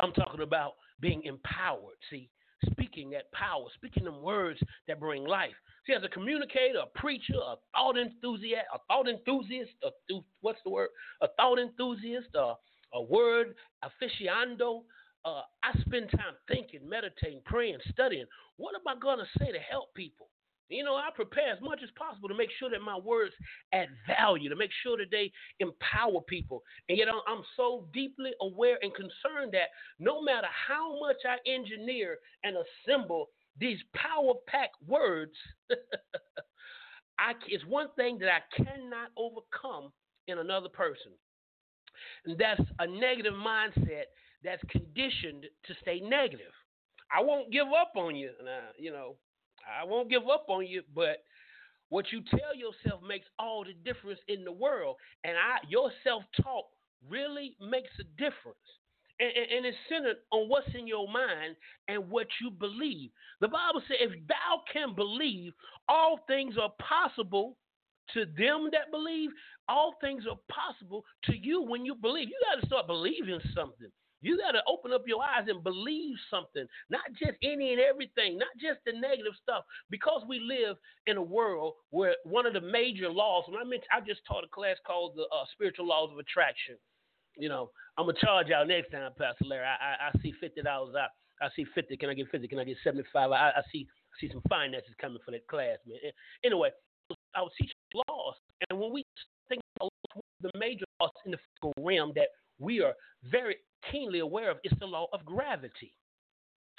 [0.00, 1.96] I'm talking about being empowered.
[2.10, 2.30] See,
[2.70, 5.54] speaking that power, speaking them words that bring life.
[5.86, 10.58] See, as a communicator, a preacher, a thought enthusiast, a thought enthusiast, a th- what's
[10.64, 10.88] the word?
[11.22, 12.54] A thought enthusiast, a,
[12.94, 14.82] a word aficionado.
[15.24, 18.26] Uh, I spend time thinking, meditating, praying, studying.
[18.56, 20.28] What am I going to say to help people?
[20.68, 23.32] You know, I prepare as much as possible to make sure that my words
[23.72, 26.62] add value, to make sure that they empower people.
[26.88, 32.18] And yet I'm so deeply aware and concerned that no matter how much I engineer
[32.44, 33.28] and assemble
[33.58, 35.32] these power packed words,
[37.18, 39.90] I, it's one thing that I cannot overcome
[40.28, 41.12] in another person.
[42.26, 44.04] And that's a negative mindset
[44.44, 46.52] that's conditioned to stay negative.
[47.12, 48.30] I won't give up on you.
[48.78, 49.16] You know,
[49.68, 51.24] I won't give up on you, but
[51.90, 54.96] what you tell yourself makes all the difference in the world.
[55.24, 56.66] And I, your self talk
[57.08, 58.58] really makes a difference.
[59.20, 61.56] And, and, and, it's centered on what's in your mind
[61.88, 63.10] and what you believe.
[63.40, 65.54] The Bible says, if thou can believe,
[65.88, 67.56] all things are possible
[68.14, 69.30] to them that believe.
[69.68, 72.28] All things are possible to you when you believe.
[72.28, 73.90] You got to start believing something.
[74.20, 78.38] You got to open up your eyes and believe something, not just any and everything,
[78.38, 79.64] not just the negative stuff.
[79.90, 80.76] Because we live
[81.06, 84.44] in a world where one of the major laws, when I mentioned, I just taught
[84.44, 86.76] a class called the uh, Spiritual Laws of Attraction.
[87.36, 89.64] You know, I'm gonna charge y'all next time, Pastor Larry.
[89.64, 91.10] I, I, I see fifty dollars out.
[91.40, 91.96] I see fifty.
[91.96, 92.48] Can I get fifty?
[92.48, 93.30] Can I get seventy five?
[93.30, 95.98] I, I see I see some finances coming for that class, man.
[96.44, 96.70] Anyway,
[97.36, 97.76] I was teaching
[98.08, 98.34] laws,
[98.68, 99.04] and when we
[99.48, 99.92] think about
[100.40, 102.28] the major laws in the physical realm that
[102.58, 102.94] we are
[103.30, 103.56] very
[103.90, 105.94] keenly aware of is the law of gravity.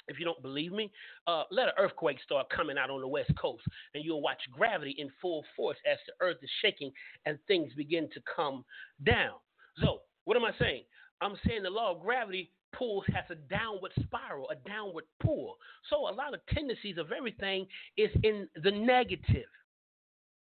[0.08, 0.90] If you don't believe me,
[1.26, 3.62] uh, let an earthquake start coming out on the west coast,
[3.94, 6.90] and you'll watch gravity in full force as the earth is shaking
[7.26, 8.64] and things begin to come
[9.04, 9.34] down.
[9.78, 10.82] So, what am I saying?
[11.20, 15.56] I'm saying the law of gravity pulls has a downward spiral, a downward pull.
[15.90, 19.46] So, a lot of tendencies of everything is in the negative.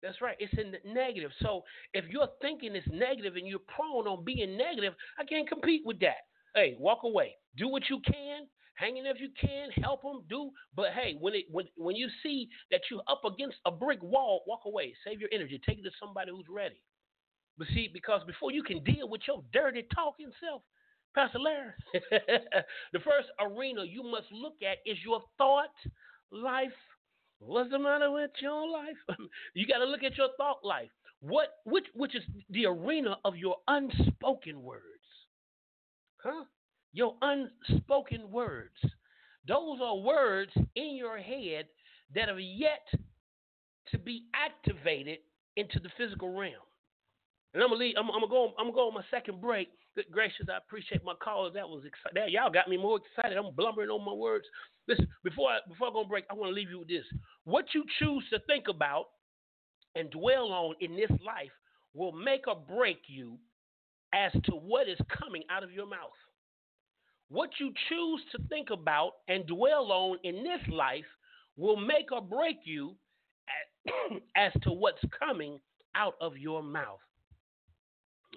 [0.02, 0.36] That's right.
[0.40, 1.32] It's in the negative.
[1.42, 5.84] So if your thinking is negative and you're prone on being negative, I can't compete
[5.86, 6.26] with that.
[6.56, 7.36] Hey, walk away.
[7.58, 8.48] Do what you can.
[8.76, 9.70] Hang in if you can.
[9.84, 10.24] Help them.
[10.30, 10.52] Do.
[10.76, 14.44] But hey, when it when when you see that you're up against a brick wall,
[14.48, 14.94] walk away.
[15.06, 15.62] Save your energy.
[15.66, 16.82] Take it to somebody who's ready.
[17.58, 20.64] But see, because before you can deal with your dirty talking self,
[21.14, 21.72] Pastor Larry,
[22.94, 25.76] the first arena you must look at is your thought
[26.32, 26.72] life.
[27.40, 28.98] What's the matter with your life?
[29.54, 30.90] you got to look at your thought life.
[31.20, 35.01] What which which is the arena of your unspoken words.
[36.24, 36.46] Huh?
[36.94, 38.78] Your unspoken words.
[39.48, 41.66] Those are words in your head
[42.14, 42.88] that have yet
[43.92, 45.20] to be activated
[45.58, 46.54] into the physical realm.
[47.54, 47.96] And I'm gonna leave.
[47.98, 48.54] I'm, I'm, gonna go.
[48.58, 49.70] I'm gonna go on my second break.
[49.96, 51.54] Good gracious, I appreciate my callers.
[51.54, 52.32] That was exciting.
[52.34, 53.38] Y'all got me more excited.
[53.38, 54.46] I'm blubbering on my words.
[54.88, 57.04] Listen, before I before I go on break, I want to leave you with this.
[57.44, 59.08] What you choose to think about
[59.96, 61.52] and dwell on in this life
[61.94, 63.38] will make or break you
[64.14, 66.10] as to what is coming out of your mouth.
[67.30, 71.06] What you choose to think about and dwell on in this life
[71.56, 72.96] will make or break you
[74.36, 75.60] as, to what's coming
[75.96, 77.00] out of your mouth.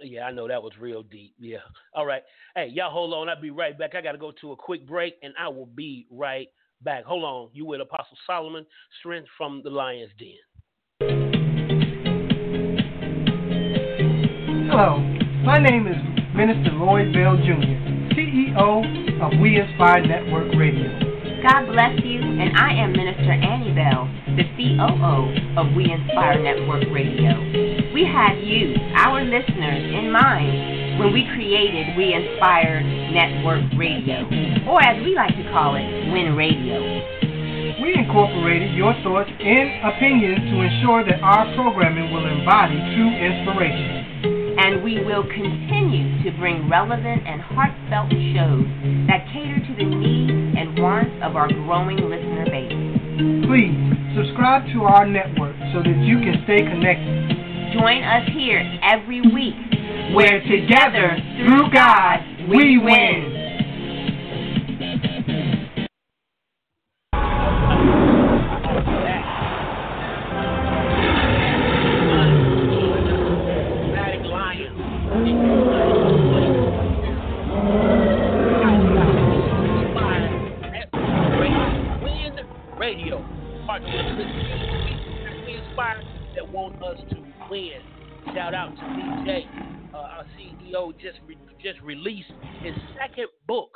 [0.03, 1.35] Yeah, I know that was real deep.
[1.39, 1.59] Yeah.
[1.93, 2.23] All right.
[2.57, 3.29] Hey, y'all hold on.
[3.29, 3.95] I'll be right back.
[3.95, 6.49] I got to go to a quick break and I will be right
[6.83, 7.05] back.
[7.05, 7.51] Hold on.
[7.53, 8.67] You with Apostle Solomon,
[8.99, 10.35] strength from the lion's den.
[14.71, 15.14] Hello.
[15.45, 16.01] My name is
[16.33, 17.77] Minister Lloyd Bell Jr.,
[18.17, 18.81] CEO
[19.21, 20.89] of We Inspire Network Radio.
[21.45, 24.09] God bless you, and I am Minister Annie Bell,
[24.41, 27.37] the COO of We Inspire Network Radio.
[27.93, 32.81] We had you, our listeners, in mind when we created We Inspire
[33.13, 34.25] Network Radio,
[34.65, 36.81] or as we like to call it, WIN Radio.
[37.85, 44.04] we incorporated your thoughts and opinions to ensure that our programming will embody true inspiration.
[44.57, 48.65] And we will continue to bring relevant and heartfelt shows
[49.11, 52.73] that cater to the needs and wants of our growing listener base.
[53.47, 53.75] Please
[54.15, 57.75] subscribe to our network so that you can stay connected.
[57.75, 59.59] Join us here every week
[60.15, 63.44] where together, through God, we win.
[87.55, 88.35] Win.
[88.35, 89.45] Shout out to DJ,
[89.95, 93.71] uh, our CEO, just re- just released his second book.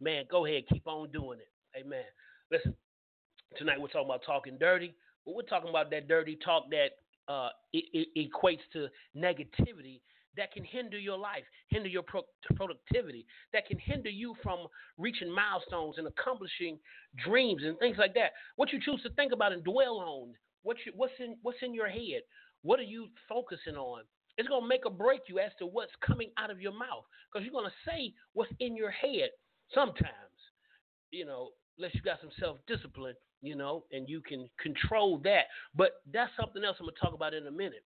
[0.00, 1.80] Man, go ahead, keep on doing it.
[1.80, 2.04] Amen.
[2.52, 2.74] Listen,
[3.58, 4.94] tonight we're talking about talking dirty,
[5.26, 10.00] but we're talking about that dirty talk that uh, it, it equates to negativity
[10.36, 14.66] that can hinder your life, hinder your pro- productivity, that can hinder you from
[14.96, 16.78] reaching milestones and accomplishing
[17.24, 18.30] dreams and things like that.
[18.54, 21.74] What you choose to think about and dwell on, what you, what's in what's in
[21.74, 22.22] your head,
[22.64, 24.02] what are you focusing on?
[24.36, 27.44] It's gonna make or break you as to what's coming out of your mouth because
[27.44, 29.30] you're gonna say what's in your head
[29.72, 30.10] sometimes.
[31.12, 35.44] You know, unless you got some self discipline, you know, and you can control that.
[35.76, 37.84] But that's something else I'm gonna talk about in a minute.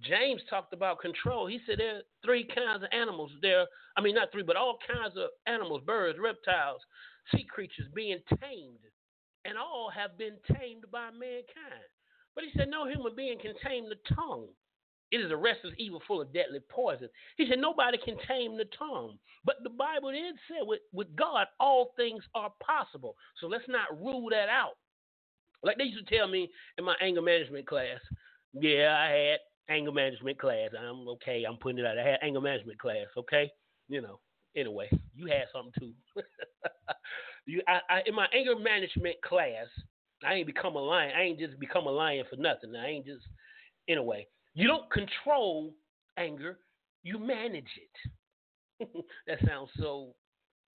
[0.00, 1.46] James talked about control.
[1.46, 3.66] He said there are three kinds of animals there.
[3.96, 6.80] I mean, not three, but all kinds of animals, birds, reptiles,
[7.34, 8.78] sea creatures being tamed.
[9.44, 11.90] And all have been tamed by mankind.
[12.40, 14.46] But he said, no human being can tame the tongue.
[15.10, 17.10] It is a restless evil full of deadly poison.
[17.36, 19.18] He said, nobody can tame the tongue.
[19.44, 23.14] But the Bible did say, with, with God, all things are possible.
[23.40, 24.78] So let's not rule that out.
[25.62, 26.48] Like they used to tell me
[26.78, 27.98] in my anger management class.
[28.54, 30.70] Yeah, I had anger management class.
[30.78, 31.44] I'm okay.
[31.46, 31.98] I'm putting it out.
[31.98, 33.06] I had anger management class.
[33.18, 33.50] Okay,
[33.88, 34.18] you know.
[34.56, 35.92] Anyway, you had something too.
[37.46, 39.66] you, I, I, in my anger management class,
[40.26, 41.12] I ain't become a lion.
[41.16, 42.74] I ain't just become a lion for nothing.
[42.76, 43.26] I ain't just.
[43.88, 45.74] Anyway, you don't control
[46.18, 46.58] anger.
[47.02, 47.64] You manage
[48.80, 48.88] it.
[49.26, 50.14] that sounds so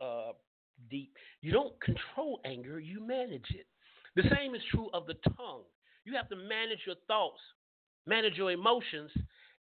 [0.01, 0.31] uh,
[0.89, 1.13] deep.
[1.41, 2.79] You don't control anger.
[2.79, 3.67] You manage it.
[4.15, 5.63] The same is true of the tongue.
[6.05, 7.39] You have to manage your thoughts
[8.07, 9.11] manage your emotions,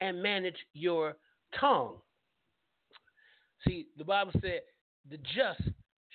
[0.00, 1.16] and manage your
[1.58, 1.96] tongue.
[3.66, 4.60] See, the Bible said,
[5.10, 5.62] the just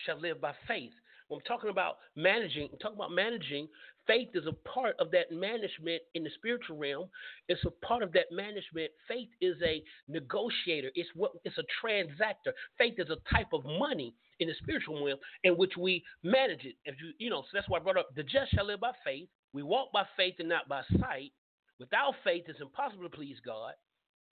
[0.05, 0.93] shall live by faith.
[1.27, 3.67] When I'm talking about managing, I'm talking about managing,
[4.05, 7.09] faith is a part of that management in the spiritual realm.
[7.47, 8.91] It's a part of that management.
[9.07, 10.91] Faith is a negotiator.
[10.95, 12.53] It's what it's a transactor.
[12.77, 16.75] Faith is a type of money in the spiritual realm in which we manage it.
[16.85, 18.91] If you you know, so that's why I brought up the just shall live by
[19.03, 19.27] faith.
[19.53, 21.31] We walk by faith and not by sight.
[21.79, 23.73] Without faith, it's impossible to please God.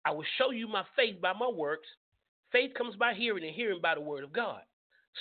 [0.04, 1.88] I will show you my faith by my works.
[2.52, 4.62] Faith comes by hearing, and hearing by the word of God.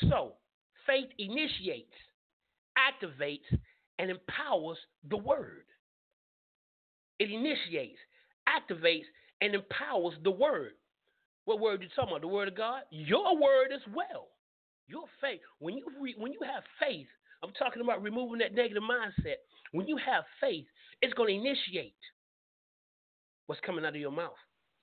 [0.09, 0.33] So,
[0.89, 1.93] faith initiates,
[2.77, 3.45] activates,
[3.99, 4.77] and empowers
[5.09, 5.65] the word.
[7.19, 7.99] It initiates,
[8.47, 9.05] activates,
[9.41, 10.71] and empowers the word.
[11.45, 12.21] What word are you talking about?
[12.21, 12.81] The word of God?
[12.91, 14.27] Your word as well.
[14.87, 15.41] Your faith.
[15.59, 17.07] When you re- when you have faith,
[17.43, 19.35] I'm talking about removing that negative mindset.
[19.71, 20.65] When you have faith,
[21.01, 21.95] it's going to initiate
[23.45, 24.37] what's coming out of your mouth.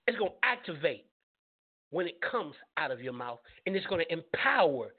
[0.07, 1.07] It's going to activate
[1.91, 4.91] when it comes out of your mouth, and it's going to empower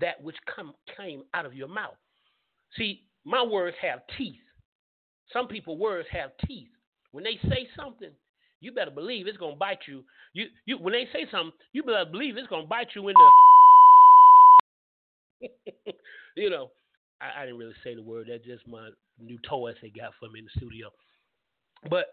[0.00, 1.96] that which come, came out of your mouth.
[2.76, 4.36] See, my words have teeth.
[5.32, 6.68] Some people words have teeth.
[7.12, 8.10] When they say something,
[8.60, 10.04] you better believe it's gonna bite you.
[10.32, 13.30] You you when they say something, you better believe it's gonna bite you in the
[16.36, 16.70] you know,
[17.20, 18.28] I, I, didn't really say the word.
[18.30, 18.88] That's just my
[19.20, 20.88] new toys they got for me in the studio.
[21.90, 22.06] But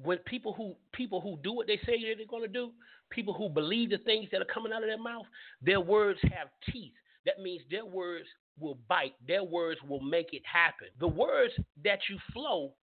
[0.00, 2.70] when people who people who do what they say they're to do,
[3.10, 5.26] people who believe the things that are coming out of their mouth,
[5.60, 6.92] their words have teeth.
[7.26, 8.26] That means their words
[8.58, 9.14] will bite.
[9.26, 10.88] Their words will make it happen.
[11.00, 11.54] The words
[11.84, 12.74] that you flow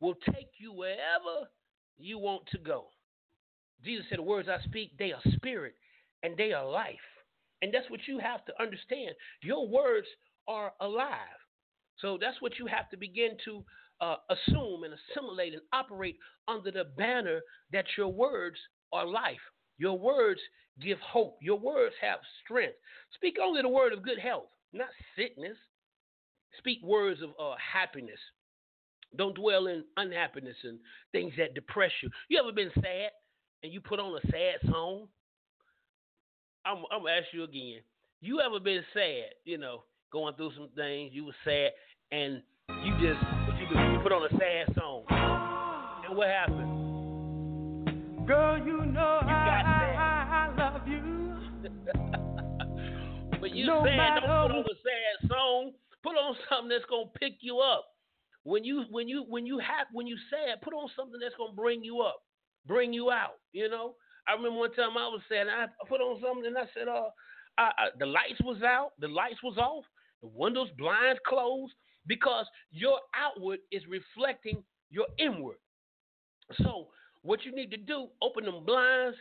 [0.00, 1.48] will take you wherever
[1.96, 2.88] you want to go.
[3.82, 5.74] Jesus said, "The words I speak, they are spirit
[6.22, 7.08] and they are life."
[7.62, 9.14] And that's what you have to understand.
[9.42, 10.06] Your words
[10.46, 11.38] are alive.
[11.98, 13.64] So that's what you have to begin to
[14.00, 16.18] uh, assume and assimilate and operate
[16.48, 17.40] under the banner
[17.72, 18.58] that your words
[18.92, 19.40] are life.
[19.78, 20.40] Your words
[20.80, 21.38] give hope.
[21.40, 22.76] Your words have strength.
[23.14, 25.56] Speak only the word of good health, not sickness.
[26.58, 28.18] Speak words of uh, happiness.
[29.16, 30.78] Don't dwell in unhappiness and
[31.12, 32.10] things that depress you.
[32.28, 33.10] You ever been sad
[33.62, 35.08] and you put on a sad song?
[36.66, 37.80] I'm, I'm gonna ask you again.
[38.20, 39.34] You ever been sad?
[39.44, 41.12] You know, going through some things.
[41.12, 41.72] You were sad,
[42.10, 42.42] and
[42.82, 43.74] you just what you do?
[43.92, 45.04] You put on a sad song,
[46.08, 46.84] and what happened?
[48.26, 48.80] Girl, you
[53.54, 55.72] you No matter don't put on a sad song.
[56.02, 57.86] Put on something that's gonna pick you up.
[58.42, 61.54] When you when you when you have when you sad, put on something that's gonna
[61.54, 62.20] bring you up,
[62.66, 63.40] bring you out.
[63.52, 63.94] You know.
[64.26, 67.08] I remember one time I was saying I put on something and I said, uh,
[67.58, 69.84] I, I, the lights was out, the lights was off,
[70.22, 71.74] the windows, blinds closed,
[72.06, 75.56] because your outward is reflecting your inward.
[76.62, 76.88] So
[77.22, 79.16] what you need to do, open them blinds,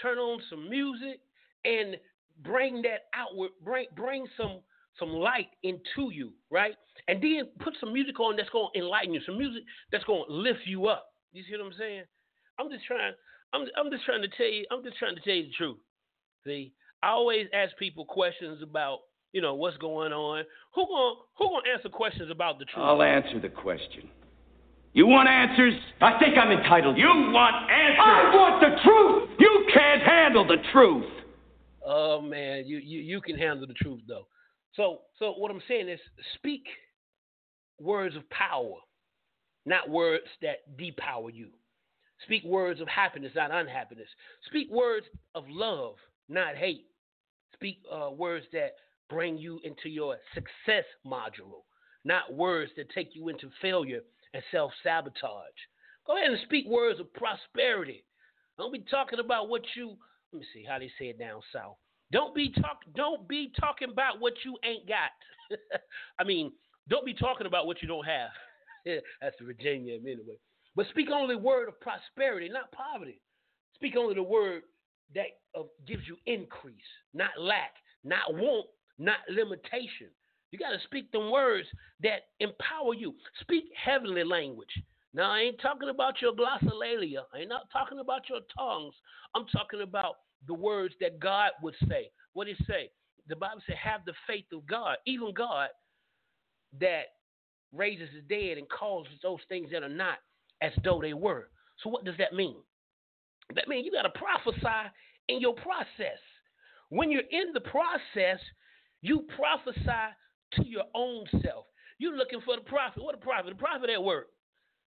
[0.00, 1.20] turn on some music,
[1.64, 1.96] and
[2.42, 4.60] bring that outward, bring bring some
[4.98, 6.74] some light into you, right?
[7.08, 10.60] And then put some music on that's gonna enlighten you, some music that's gonna lift
[10.66, 11.06] you up.
[11.32, 12.04] You see what I'm saying?
[12.58, 13.12] I'm just trying.
[13.52, 14.64] I'm I'm just trying to tell you.
[14.70, 15.78] I'm just trying to tell you the truth.
[16.44, 16.72] See,
[17.02, 19.00] I always ask people questions about
[19.32, 20.44] you know what's going on.
[20.74, 22.84] Who gonna who gonna answer questions about the truth?
[22.84, 24.08] I'll answer the question.
[24.92, 25.74] You want answers?
[26.00, 26.96] I think I'm entitled.
[26.96, 27.98] You want answers?
[27.98, 29.30] I want the truth.
[29.40, 31.10] You can't handle the truth.
[31.84, 34.26] Oh man, you, you you can handle the truth though.
[34.74, 36.00] So so what I'm saying is
[36.34, 36.64] speak
[37.78, 38.76] words of power,
[39.66, 41.48] not words that depower you.
[42.24, 44.08] Speak words of happiness, not unhappiness.
[44.46, 45.96] Speak words of love,
[46.28, 46.86] not hate.
[47.54, 48.72] Speak uh, words that
[49.10, 51.64] bring you into your success module,
[52.04, 54.00] not words that take you into failure
[54.32, 55.60] and self sabotage.
[56.06, 58.04] Go ahead and speak words of prosperity.
[58.58, 59.96] Don't be talking about what you.
[60.34, 61.76] Let me see how they say it down south.
[62.10, 62.80] Don't be talk.
[62.96, 65.12] Don't be talking about what you ain't got.
[66.18, 66.50] I mean,
[66.90, 68.30] don't be talking about what you don't have.
[69.22, 70.34] That's the Virginia anyway.
[70.74, 73.20] But speak only word of prosperity, not poverty.
[73.76, 74.62] Speak only the word
[75.14, 76.74] that uh, gives you increase,
[77.14, 78.66] not lack, not want,
[78.98, 80.08] not limitation.
[80.50, 81.68] You got to speak them words
[82.02, 83.14] that empower you.
[83.40, 84.82] Speak heavenly language.
[85.14, 87.22] Now, I ain't talking about your glossolalia.
[87.32, 88.94] I ain't not talking about your tongues.
[89.36, 90.16] I'm talking about
[90.46, 92.10] the words that God would say.
[92.32, 92.90] What did he say?
[93.28, 94.96] The Bible said, have the faith of God.
[95.06, 95.68] Even God
[96.80, 97.04] that
[97.72, 100.18] raises the dead and calls those things that are not
[100.62, 101.48] as though they were.
[101.82, 102.56] So what does that mean?
[103.54, 104.90] That means you got to prophesy
[105.28, 106.20] in your process.
[106.90, 108.40] When you're in the process,
[109.02, 110.14] you prophesy
[110.54, 111.66] to your own self.
[111.98, 113.02] You're looking for the prophet.
[113.02, 113.50] What a prophet?
[113.50, 114.28] The prophet at work.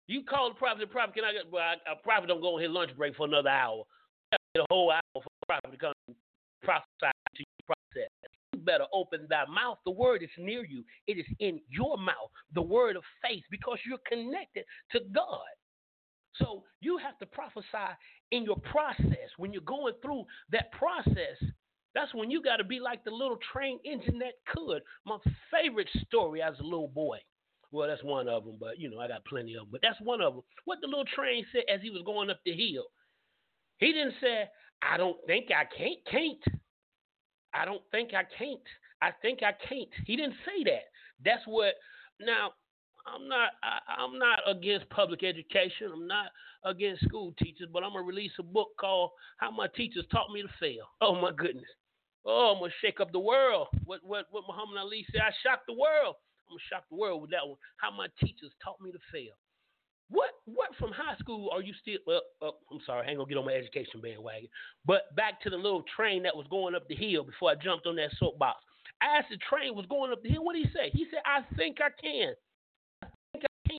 [0.07, 0.81] You call the prophet.
[0.81, 1.51] The prophet can I get?
[1.51, 3.83] Well, a prophet don't go on his lunch break for another hour.
[4.33, 6.15] A whole hour the prophet to come and
[6.61, 8.11] prophesy to your process.
[8.53, 9.79] You better open thy mouth.
[9.83, 10.83] The word is near you.
[11.07, 12.29] It is in your mouth.
[12.53, 15.49] The word of faith, because you're connected to God.
[16.35, 17.89] So you have to prophesy
[18.31, 19.29] in your process.
[19.37, 21.41] When you're going through that process,
[21.95, 24.83] that's when you got to be like the little train engine that could.
[25.07, 25.17] My
[25.51, 27.17] favorite story as a little boy.
[27.71, 29.69] Well, that's one of them, but you know I got plenty of them.
[29.71, 30.43] But that's one of them.
[30.65, 32.85] What the little train said as he was going up the hill.
[33.79, 34.43] He didn't say,
[34.81, 36.43] "I don't think I can't, can't."
[37.53, 38.61] I don't think I can't.
[39.01, 39.89] I think I can't.
[40.05, 40.83] He didn't say that.
[41.23, 41.73] That's what.
[42.19, 42.51] Now,
[43.07, 43.51] I'm not.
[43.63, 45.91] I, I'm not against public education.
[45.93, 46.27] I'm not
[46.63, 50.41] against school teachers, but I'm gonna release a book called "How My Teachers Taught Me
[50.41, 51.69] to Fail." Oh my goodness.
[52.25, 53.67] Oh, I'm gonna shake up the world.
[53.85, 55.21] What what what Muhammad Ali said?
[55.21, 56.15] I shocked the world.
[56.47, 57.57] I'm gonna shock the world with that one.
[57.77, 59.33] How my teachers taught me to fail.
[60.09, 61.99] What what from high school are you still?
[62.07, 64.49] Well, uh, I'm sorry, I ain't gonna get on my education bandwagon.
[64.85, 67.85] But back to the little train that was going up the hill before I jumped
[67.85, 68.63] on that soapbox.
[69.01, 70.89] As the train was going up the hill, what did he say?
[70.91, 72.33] He said, "I think I can.
[73.03, 73.77] I think I can.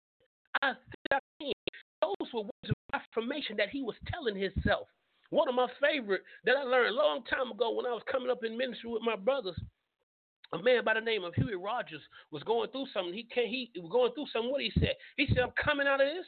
[0.62, 1.52] I think I can."
[2.00, 4.86] Those were words of affirmation that he was telling himself.
[5.30, 8.30] One of my favorite that I learned a long time ago when I was coming
[8.30, 9.58] up in ministry with my brothers
[10.52, 13.14] a man by the name of Huey Rogers was going through something.
[13.14, 13.48] He can't.
[13.48, 14.50] He was going through something.
[14.50, 14.94] What he said?
[15.16, 16.26] He said, "I'm coming out of this,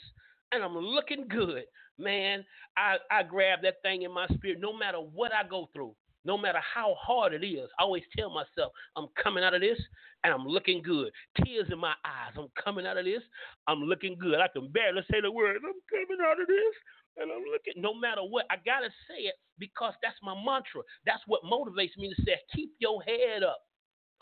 [0.52, 1.64] and I'm looking good,
[1.98, 2.44] man."
[2.76, 5.94] I I grab that thing in my spirit, no matter what I go through,
[6.24, 7.68] no matter how hard it is.
[7.78, 9.80] I always tell myself, "I'm coming out of this,
[10.22, 11.12] and I'm looking good."
[11.44, 12.34] Tears in my eyes.
[12.36, 13.22] I'm coming out of this.
[13.66, 14.38] I'm looking good.
[14.38, 15.64] I can barely say the words.
[15.64, 16.74] I'm coming out of this.
[17.18, 20.80] And I'm looking, no matter what, I gotta say it because that's my mantra.
[21.04, 23.60] That's what motivates me to say, keep your head up.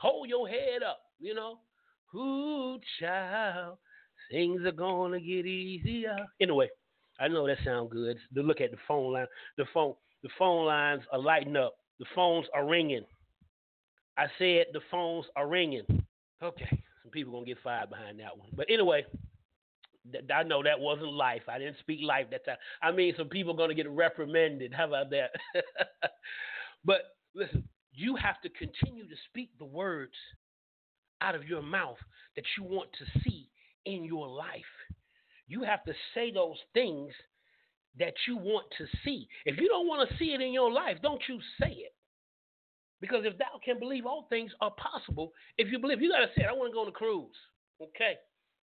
[0.00, 1.60] Hold your head up, you know.
[2.14, 3.78] Ooh, child,
[4.30, 6.16] things are gonna get easier.
[6.40, 6.68] Anyway,
[7.20, 8.18] I know that sounds good.
[8.34, 9.26] To look at the phone line,
[9.56, 11.74] the phone, the phone lines are lighting up.
[11.98, 13.04] The phones are ringing.
[14.16, 15.84] I said the phones are ringing.
[16.42, 16.68] Okay,
[17.02, 18.50] some people gonna get fired behind that one.
[18.54, 19.04] But anyway,
[20.12, 21.42] th- I know that wasn't life.
[21.48, 22.56] I didn't speak life that time.
[22.82, 24.72] I mean, some people gonna get reprimanded.
[24.74, 25.30] How about that?
[26.84, 27.02] but
[27.34, 27.68] listen,
[28.00, 30.14] you have to continue to speak the words
[31.20, 31.98] out of your mouth
[32.34, 33.50] that you want to see
[33.84, 34.72] in your life.
[35.46, 37.12] You have to say those things
[37.98, 39.28] that you want to see.
[39.44, 41.94] If you don't want to see it in your life, don't you say it.
[43.00, 46.28] Because if thou can believe all things are possible, if you believe, you got to
[46.36, 46.48] say, it.
[46.48, 47.36] I want to go on a cruise.
[47.82, 48.14] Okay?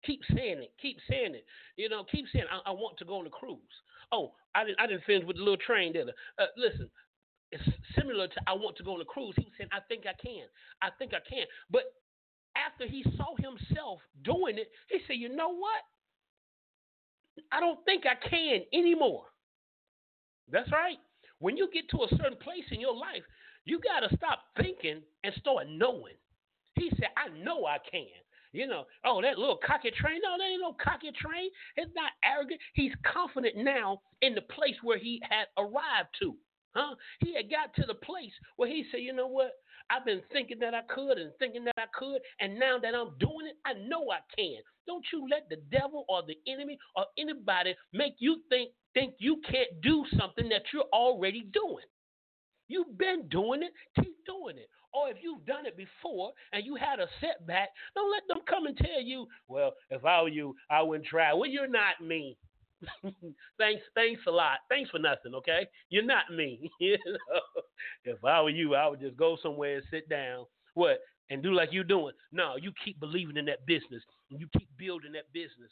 [0.05, 0.71] Keep saying it.
[0.81, 1.45] Keep saying it.
[1.75, 3.59] You know, keep saying, I, I want to go on a cruise.
[4.11, 6.13] Oh, I didn't, I didn't finish with the little train, I?
[6.39, 6.89] Uh, listen,
[7.51, 7.63] it's
[7.97, 9.33] similar to I want to go on a cruise.
[9.37, 10.45] He was saying, I think I can.
[10.81, 11.45] I think I can.
[11.69, 11.83] But
[12.55, 15.81] after he saw himself doing it, he said, You know what?
[17.51, 19.25] I don't think I can anymore.
[20.51, 20.97] That's right.
[21.39, 23.23] When you get to a certain place in your life,
[23.65, 26.15] you got to stop thinking and start knowing.
[26.75, 28.07] He said, I know I can.
[28.53, 30.19] You know, oh, that little cocky train.
[30.23, 31.49] No, that ain't no cocky train.
[31.75, 32.59] It's not arrogant.
[32.73, 36.33] He's confident now in the place where he had arrived to.
[36.77, 36.93] Huh?
[37.21, 39.53] He had got to the place where he said, you know what?
[39.89, 43.17] I've been thinking that I could and thinking that I could, and now that I'm
[43.19, 44.59] doing it, I know I can.
[44.85, 49.41] Don't you let the devil or the enemy or anybody make you think think you
[49.49, 51.85] can't do something that you're already doing.
[52.67, 54.69] You've been doing it, keep doing it.
[54.93, 58.65] Or if you've done it before and you had a setback, don't let them come
[58.65, 61.33] and tell you, well, if I were you, I wouldn't try.
[61.33, 62.37] Well, you're not me.
[63.57, 64.59] thanks, thanks a lot.
[64.69, 65.67] Thanks for nothing, okay?
[65.89, 66.69] You're not me.
[66.79, 67.41] you know?
[68.05, 70.45] If I were you, I would just go somewhere and sit down.
[70.73, 70.99] What?
[71.29, 72.13] And do like you're doing.
[72.31, 75.71] No, you keep believing in that business and you keep building that business.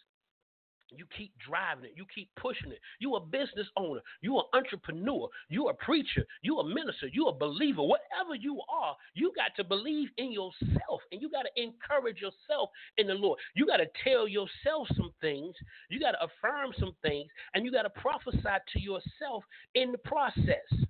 [0.92, 1.94] You keep driving it.
[1.96, 2.80] You keep pushing it.
[3.00, 4.02] You a business owner.
[4.22, 5.28] You an entrepreneur.
[5.50, 6.26] You a preacher.
[6.42, 7.08] You a minister.
[7.08, 7.82] You a believer.
[7.82, 12.70] Whatever you are, you got to believe in yourself and you got to encourage yourself
[12.98, 13.40] in the Lord.
[13.56, 15.56] You got to tell yourself some things.
[15.90, 18.42] You got to affirm some things and you got to prophesy
[18.74, 20.86] to yourself in the process.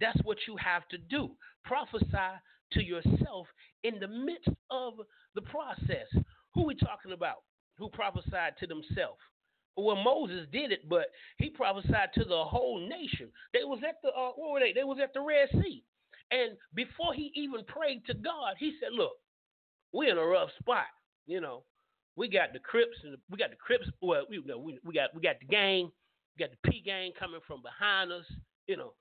[0.00, 1.30] That's what you have to do.
[1.64, 2.06] Prophesy
[2.72, 3.46] to yourself
[3.84, 4.94] in the midst of
[5.34, 6.08] the process.
[6.54, 7.42] Who we talking about?
[7.82, 9.18] Who prophesied to themselves.
[9.76, 11.06] Well, Moses did it, but
[11.38, 13.28] he prophesied to the whole nation.
[13.52, 14.72] They was at the uh, were they?
[14.72, 15.82] They was at the Red Sea,
[16.30, 19.12] and before he even prayed to God, he said, "Look,
[19.92, 20.86] we're in a rough spot.
[21.26, 21.64] You know,
[22.16, 23.88] we got the Crips and the, we got the Crips.
[24.00, 25.90] Well, we, you know, we we got we got the gang,
[26.36, 28.26] we got the P gang coming from behind us.
[28.66, 28.92] You know,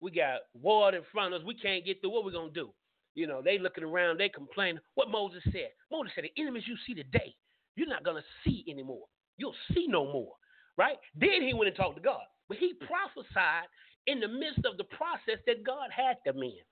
[0.00, 1.46] we got water in front of us.
[1.46, 2.10] We can't get through.
[2.10, 2.70] What we gonna do?
[3.14, 4.80] You know, they looking around, they complaining.
[4.94, 5.70] What Moses said?
[5.90, 7.34] Moses said, "The enemies you see today,
[7.76, 9.06] you're not going to see anymore.
[9.36, 10.32] You'll see no more.
[10.76, 10.96] Right?
[11.14, 12.24] Then he went and talked to God.
[12.48, 13.68] But he prophesied
[14.06, 16.64] in the midst of the process that God had them in.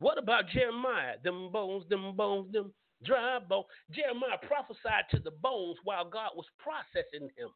[0.00, 1.14] What about Jeremiah?
[1.22, 2.72] Them bones, them bones, them
[3.04, 3.66] dry bones.
[3.90, 7.50] Jeremiah prophesied to the bones while God was processing him.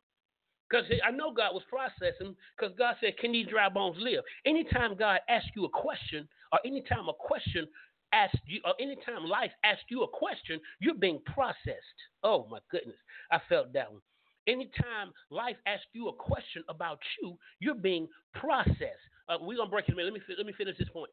[0.68, 4.24] Because I know God was processing because God said, Can these dry bones live?
[4.46, 7.68] Anytime God asks you a question, or anytime a question
[8.12, 11.98] asks you, or anytime life asks you a question, you're being processed.
[12.22, 12.96] Oh my goodness,
[13.30, 14.02] I felt that one.
[14.46, 19.06] Anytime life asks you a question about you, you're being processed.
[19.28, 19.96] Uh, we're gonna break it.
[19.96, 21.10] Let me let me finish this point.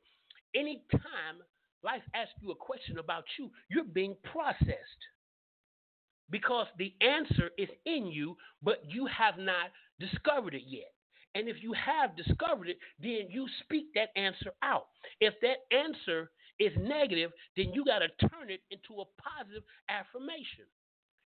[0.55, 1.43] Anytime
[1.83, 5.03] life asks you a question about you, you're being processed
[6.31, 10.91] because the answer is in you, but you have not discovered it yet.
[11.35, 14.87] And if you have discovered it, then you speak that answer out.
[15.21, 20.65] If that answer is negative, then you got to turn it into a positive affirmation.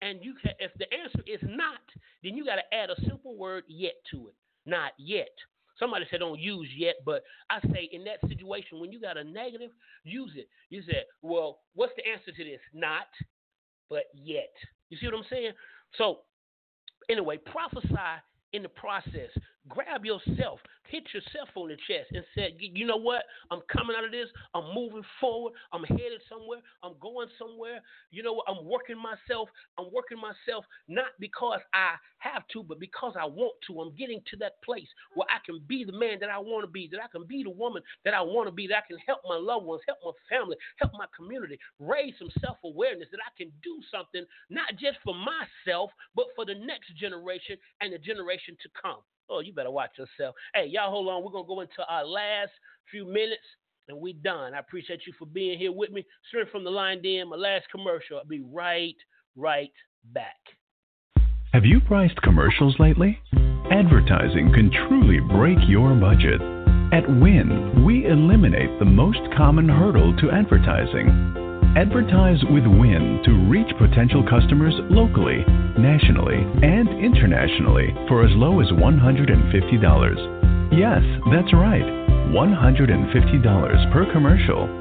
[0.01, 1.81] And you can, if the answer is not,
[2.23, 4.35] then you got to add a simple word yet to it.
[4.65, 5.31] Not yet.
[5.79, 9.23] Somebody said don't use yet, but I say in that situation when you got a
[9.23, 9.71] negative,
[10.03, 10.47] use it.
[10.69, 12.61] You said, well, what's the answer to this?
[12.73, 13.07] Not,
[13.89, 14.53] but yet.
[14.89, 15.51] You see what I'm saying?
[15.97, 16.19] So,
[17.09, 17.89] anyway, prophesy
[18.53, 19.29] in the process.
[19.67, 23.23] Grab yourself, hit yourself on the chest, and say, You know what?
[23.49, 24.29] I'm coming out of this.
[24.53, 25.53] I'm moving forward.
[25.73, 26.59] I'm headed somewhere.
[26.83, 27.81] I'm going somewhere.
[28.11, 28.45] You know what?
[28.47, 29.49] I'm working myself.
[29.79, 33.81] I'm working myself not because I have to, but because I want to.
[33.81, 36.69] I'm getting to that place where I can be the man that I want to
[36.69, 38.97] be, that I can be the woman that I want to be, that I can
[39.07, 43.21] help my loved ones, help my family, help my community, raise some self awareness that
[43.25, 47.97] I can do something not just for myself, but for the next generation and the
[47.97, 49.01] generation to come.
[49.29, 50.35] Oh, you better watch yourself.
[50.53, 51.23] Hey, y'all, hold on.
[51.23, 52.51] We're gonna go into our last
[52.91, 53.43] few minutes,
[53.87, 54.53] and we done.
[54.53, 56.05] I appreciate you for being here with me.
[56.27, 58.17] Strength from the Lion's Den my last commercial.
[58.17, 58.95] I'll be right,
[59.35, 59.71] right
[60.13, 60.35] back.
[61.53, 63.19] Have you priced commercials lately?
[63.71, 66.41] Advertising can truly break your budget.
[66.93, 71.44] At Win, we eliminate the most common hurdle to advertising
[71.75, 75.43] Advertise with Win to reach potential customers locally,
[75.77, 80.71] nationally, and internationally for as low as $150.
[80.71, 81.03] Yes,
[81.35, 81.83] that's right,
[82.31, 84.71] $150 per commercial.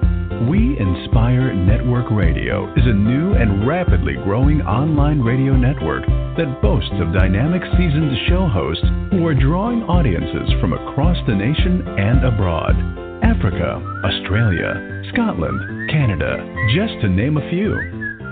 [0.49, 6.95] We Inspire Network Radio is a new and rapidly growing online radio network that boasts
[7.01, 12.77] of dynamic seasoned show hosts who are drawing audiences from across the nation and abroad.
[13.25, 16.43] Africa, Australia, Scotland, Canada,
[16.75, 17.71] just to name a few.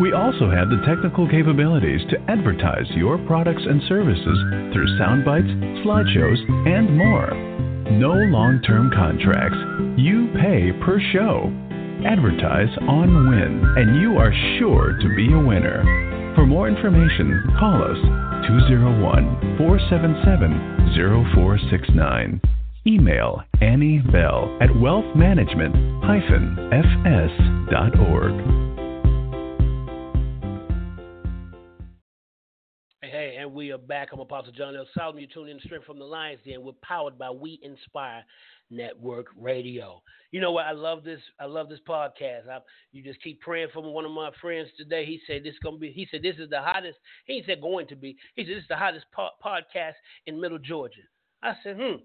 [0.01, 4.39] We also have the technical capabilities to advertise your products and services
[4.75, 5.47] through sound bites,
[5.87, 7.31] slideshows, and more.
[7.95, 9.59] No long term contracts.
[9.95, 11.55] You pay per show.
[12.03, 15.87] Advertise on Win, and you are sure to be a winner.
[16.35, 17.99] For more information, call us
[18.51, 20.99] 201 477
[21.31, 22.41] 0469.
[22.89, 24.75] Email Annie Bell at
[26.03, 28.63] wealthmanagement-fs.org.
[33.01, 34.11] Hey, hey, and we are back.
[34.13, 34.87] I'm Apostle John L.
[34.97, 35.23] Solomon.
[35.23, 36.63] You're tuning in Strength from the Lion's Den.
[36.63, 38.23] We're powered by We Inspire
[38.71, 40.03] Network Radio.
[40.31, 40.67] You know what?
[40.67, 41.21] I love this.
[41.39, 42.49] I love this podcast.
[42.51, 42.59] I,
[42.93, 43.91] you just keep praying for me.
[43.91, 45.93] One of my friends today, he said this is gonna be.
[45.93, 46.99] He said this is the hottest.
[47.27, 48.17] He said going to be.
[48.35, 49.95] He said this is the hottest po- podcast
[50.27, 51.03] in Middle Georgia.
[51.43, 51.97] I said, hmm.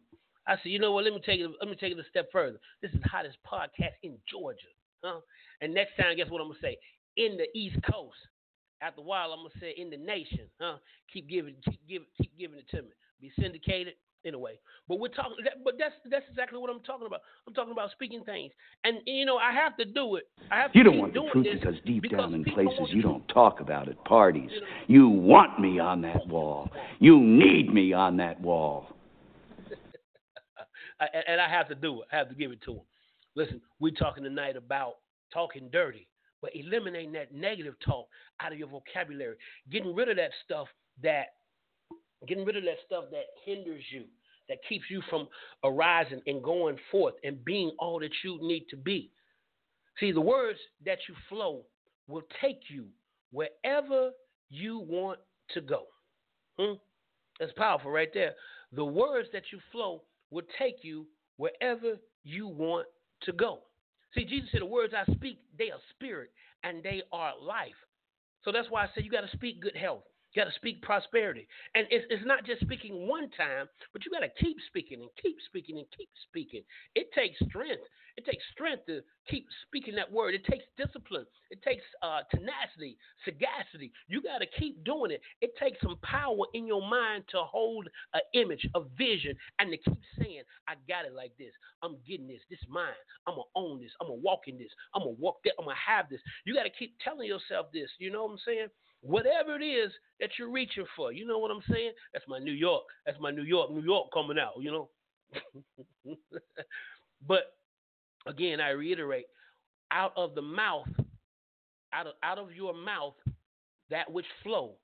[0.48, 1.04] I said, you know what?
[1.04, 1.50] Let me take it.
[1.60, 2.58] Let me take it a step further.
[2.82, 4.72] This is the hottest podcast in Georgia,
[5.04, 5.20] huh?
[5.62, 6.78] And next time, guess what I'm gonna say?
[7.18, 8.18] In the East Coast.
[8.82, 10.78] After a while, I'm gonna say in the nation, huh?
[11.12, 12.90] Keep giving, keep giving, keep giving it to me.
[13.20, 13.96] Be syndicated
[14.26, 14.60] anyway.
[14.88, 15.36] But we're talking.
[15.64, 17.22] But that's that's exactly what I'm talking about.
[17.48, 18.52] I'm talking about speaking things,
[18.84, 20.30] and you know I have to do it.
[20.52, 23.02] I have You to don't want the truth because deep because down in places you
[23.02, 24.52] don't talk about at parties.
[24.88, 26.70] You want me on that wall.
[27.00, 28.97] You need me on that wall.
[31.00, 32.08] I, and I have to do it.
[32.12, 32.84] I have to give it to them.
[33.36, 34.96] Listen, we're talking tonight about
[35.34, 36.08] talking dirty,
[36.42, 38.08] but eliminating that negative talk
[38.42, 39.36] out of your vocabulary,
[39.72, 40.68] getting rid of that stuff
[41.04, 41.36] that,
[42.28, 44.06] getting rid of that stuff that hinders you,
[44.50, 45.28] that keeps you from
[45.64, 49.12] arising and going forth and being all that you need to be.
[50.00, 51.64] See, the words that you flow
[52.08, 52.86] will take you
[53.32, 54.12] wherever
[54.50, 55.20] you want
[55.52, 55.84] to go.
[56.58, 56.74] Hmm?
[57.40, 58.34] That's powerful right there.
[58.72, 60.02] The words that you flow
[60.32, 61.06] will take you
[61.38, 62.88] wherever you want
[63.22, 63.60] to go.
[64.14, 66.32] See, Jesus said, The words I speak, they are spirit
[66.64, 67.78] and they are life.
[68.44, 70.04] So that's why I say you got to speak good health.
[70.34, 71.48] You got to speak prosperity.
[71.76, 75.10] And it's, it's not just speaking one time, but you got to keep speaking and
[75.22, 76.62] keep speaking and keep speaking.
[76.96, 77.84] It takes strength.
[78.18, 80.34] It takes strength to keep speaking that word.
[80.34, 81.26] It takes discipline.
[82.08, 83.92] Uh, tenacity, sagacity.
[84.08, 85.20] You got to keep doing it.
[85.42, 89.78] It takes some power in your mind to hold an image, a vision, and to
[89.78, 91.52] keep saying, I got it like this.
[91.84, 92.40] I'm getting this.
[92.50, 92.96] This mine.
[93.28, 93.92] I'm going to own this.
[94.00, 94.70] I'm going to walk in this.
[94.96, 95.54] I'm going to walk that.
[95.60, 96.22] I'm going to have this.
[96.46, 97.90] You got to keep telling yourself this.
[98.00, 98.68] You know what I'm saying?
[99.02, 99.92] Whatever it is
[100.22, 101.92] that you're reaching for, you know what I'm saying?
[102.14, 102.84] That's my New York.
[103.06, 103.70] That's my New York.
[103.72, 104.90] New York coming out, you know?
[107.28, 107.52] but
[108.26, 109.26] again, I reiterate,
[109.92, 110.88] out of the mouth,
[111.98, 113.16] out of out of your mouth,
[113.90, 114.76] that which flow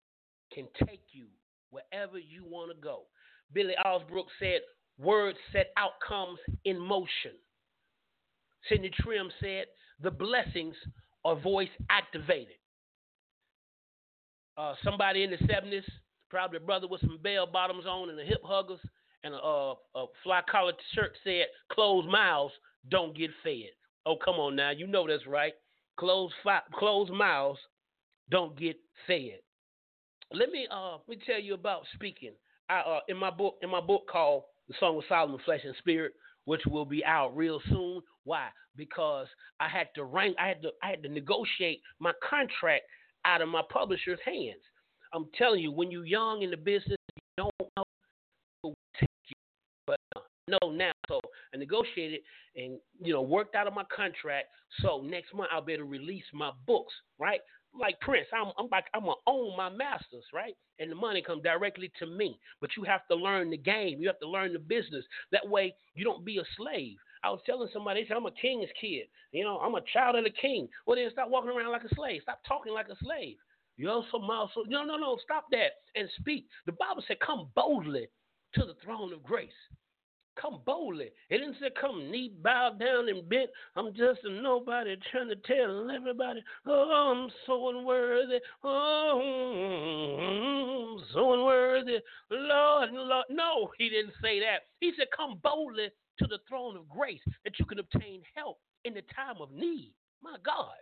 [0.54, 1.28] can take you
[1.70, 3.04] wherever you want to go.
[3.54, 4.62] Billy Osbrook said,
[4.98, 7.34] "Words set outcomes in motion."
[8.68, 9.68] Sidney Trim said,
[10.00, 10.76] "The blessings
[11.24, 12.58] are voice activated."
[14.58, 15.84] Uh, somebody in the '70s,
[16.30, 18.80] probably a brother with some bell bottoms on and the hip huggers
[19.24, 22.54] and a, a, a fly collar shirt said, "Closed mouths
[22.90, 23.72] don't get fed."
[24.06, 25.54] Oh, come on now, you know that's right.
[25.98, 27.60] Closed fi- closed mouths
[28.30, 28.76] don't get
[29.08, 29.40] fed.
[30.32, 32.34] Let me uh let me tell you about speaking.
[32.70, 35.76] I uh in my book in my book called The Song of Solomon, Flesh and
[35.78, 36.14] Spirit,
[36.46, 38.02] which will be out real soon.
[38.24, 38.48] Why?
[38.76, 39.28] Because
[39.60, 42.84] I had to rank I had to I had to negotiate my contract
[43.26, 44.62] out of my publisher's hands.
[45.14, 47.84] I'm telling you, when you're young in the business, you don't know
[48.64, 49.36] who will take you.
[49.86, 50.92] But uh, no now.
[51.08, 51.20] So
[51.54, 52.22] I negotiated
[52.56, 54.48] and you know worked out of my contract.
[54.82, 57.40] So next month I'll be able to release my books, right?
[57.78, 60.56] Like Prince, I'm I'm like I'm gonna own my masters, right?
[60.80, 62.40] And the money comes directly to me.
[62.62, 64.02] But you have to learn the game.
[64.02, 65.06] You have to learn the business.
[65.32, 66.98] That way you don't be a slave.
[67.24, 69.08] I was telling somebody, they said, I'm a king's kid.
[69.32, 70.68] You know, I'm a child of the king.
[70.86, 72.20] Well, then stop walking around like a slave.
[72.24, 73.38] Stop talking like a slave.
[73.78, 74.20] You know, so
[74.54, 76.46] so no, no, no, stop that and speak.
[76.66, 78.08] The Bible said, come boldly
[78.56, 79.50] to the throne of grace.
[80.40, 81.12] Come boldly.
[81.30, 83.50] It didn't say come knee bowed down and bent.
[83.76, 88.40] I'm just a nobody trying to tell everybody, oh, I'm so unworthy.
[88.64, 89.20] Oh,
[90.98, 92.00] I'm so unworthy.
[92.32, 93.26] Lord, Lord.
[93.30, 94.64] No, he didn't say that.
[94.80, 98.94] He said, come boldly to the throne of grace that you can obtain help in
[98.94, 99.94] the time of need.
[100.22, 100.74] My God,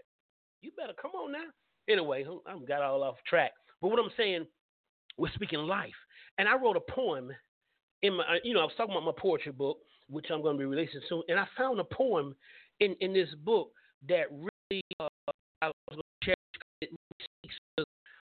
[0.61, 1.49] you better come on now.
[1.89, 3.51] Anyway, I'm got all off track.
[3.81, 4.45] But what I'm saying,
[5.17, 5.91] we're speaking life.
[6.37, 7.31] And I wrote a poem
[8.01, 9.77] in my, you know, I was talking about my poetry book,
[10.09, 11.23] which I'm going to be releasing soon.
[11.27, 12.35] And I found a poem
[12.79, 13.71] in, in this book
[14.07, 15.07] that really uh,
[15.61, 16.35] I was going to share.
[17.41, 17.85] Speaks to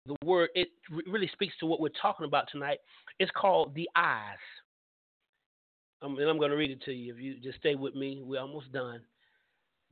[0.06, 0.48] the word.
[0.54, 0.68] It
[1.06, 2.78] really speaks to what we're talking about tonight.
[3.18, 4.38] It's called the eyes.
[6.02, 7.14] Um, and I'm going to read it to you.
[7.14, 9.00] If you just stay with me, we're almost done.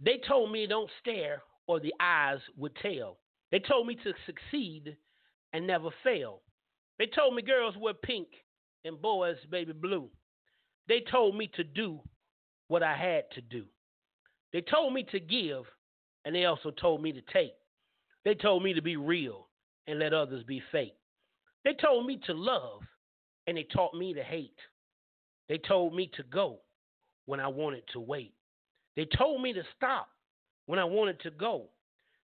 [0.01, 3.19] They told me don't stare or the eyes would tell.
[3.53, 4.97] They told me to succeed
[5.53, 6.41] and never fail.
[6.99, 8.29] They told me girls wear pink
[8.89, 10.09] and boys baby blue.
[10.89, 12.01] They told me to do
[12.67, 13.65] what I had to do.
[14.53, 15.65] They told me to give
[16.25, 17.53] and they also told me to take.
[18.25, 19.47] They told me to be real
[19.87, 20.97] and let others be fake.
[21.65, 22.81] They told me to love
[23.47, 24.59] and they taught me to hate.
[25.49, 26.61] They told me to go
[27.27, 28.35] when I wanted to wait.
[28.97, 30.09] They told me to stop
[30.67, 31.69] when I wanted to go.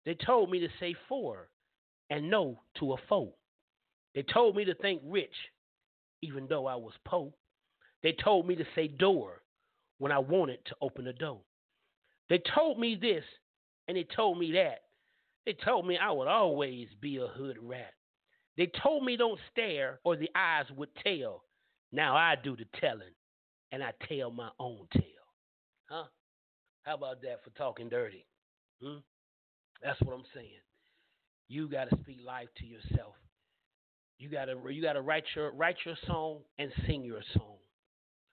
[0.05, 1.49] They told me to say for
[2.09, 3.33] and no to a foe.
[4.15, 5.35] They told me to think rich
[6.21, 7.31] even though I was poor.
[8.03, 9.41] They told me to say door
[9.99, 11.41] when I wanted to open the door.
[12.29, 13.23] They told me this
[13.87, 14.83] and they told me that.
[15.45, 17.93] They told me I would always be a hood rat.
[18.57, 21.43] They told me don't stare or the eyes would tell.
[21.91, 23.13] Now I do the telling
[23.71, 25.03] and I tell my own tale.
[25.89, 26.05] Huh?
[26.83, 28.25] How about that for talking dirty?
[28.81, 28.97] Hmm?
[29.83, 30.61] That's what I'm saying.
[31.47, 33.15] You got to speak life to yourself.
[34.21, 37.55] You got to you got to write your write your song and sing your song.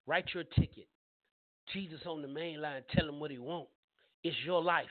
[0.05, 0.87] Write your ticket.
[1.73, 3.67] Jesus on the main line, tell him what he want.
[4.23, 4.85] It's your life.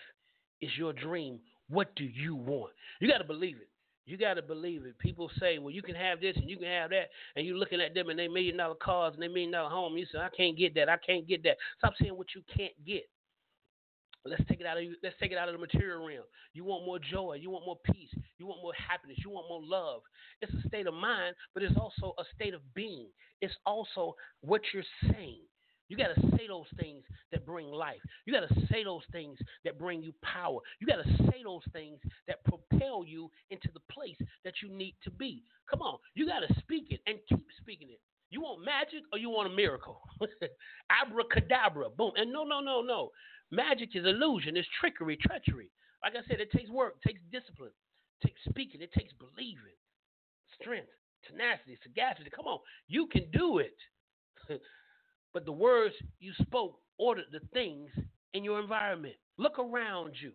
[0.61, 1.39] It's your dream.
[1.69, 2.73] What do you want?
[3.01, 3.69] You got to believe it.
[4.07, 4.99] You got to believe it.
[4.99, 7.11] People say, well, you can have this and you can have that.
[7.37, 9.97] And you're looking at them and they million dollar cars and they million dollar home.
[9.97, 10.89] You say, I can't get that.
[10.89, 11.59] I can't get that.
[11.79, 13.05] Stop saying what you can't get.
[14.29, 14.85] Let's take it out of.
[15.03, 16.25] Let's take it out of the material realm.
[16.55, 17.39] You want more joy.
[17.41, 18.13] You want more peace.
[18.39, 19.19] You want more happiness.
[19.25, 20.03] You want more love.
[20.43, 23.09] It's a state of mind, but it's also a state of being.
[23.41, 25.41] It's also what you're saying.
[25.89, 27.03] You got to say those things
[27.33, 28.01] that bring life.
[28.27, 30.61] You got to say those things that bring you power.
[30.81, 34.97] You got to say those things that propel you into the place that you need
[35.05, 35.43] to be.
[35.71, 35.99] Come on.
[36.15, 38.01] You got to speak it and keep speaking it.
[38.31, 40.01] You want magic or you want a miracle?
[40.91, 41.89] Abracadabra.
[41.91, 42.13] Boom.
[42.17, 43.11] And no, no, no, no.
[43.51, 45.71] Magic is illusion, it's trickery, treachery.
[46.03, 47.73] Like I said, it takes work, it takes discipline,
[48.21, 49.79] it takes speaking, it takes believing,
[50.61, 50.91] strength,
[51.27, 52.31] tenacity, sagacity.
[52.35, 53.77] Come on, you can do it.
[55.35, 57.91] But the words you spoke ordered the things
[58.33, 59.15] in your environment.
[59.37, 60.33] Look around you.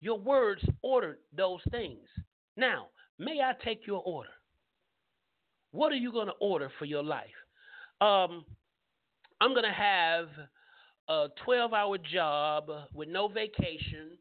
[0.00, 2.06] Your words ordered those things.
[2.56, 4.30] Now, may I take your order?
[5.70, 7.26] What are you going to order for your life?
[8.00, 8.44] Um,
[9.40, 10.28] I'm going to have
[11.08, 14.18] a 12 hour job with no vacation.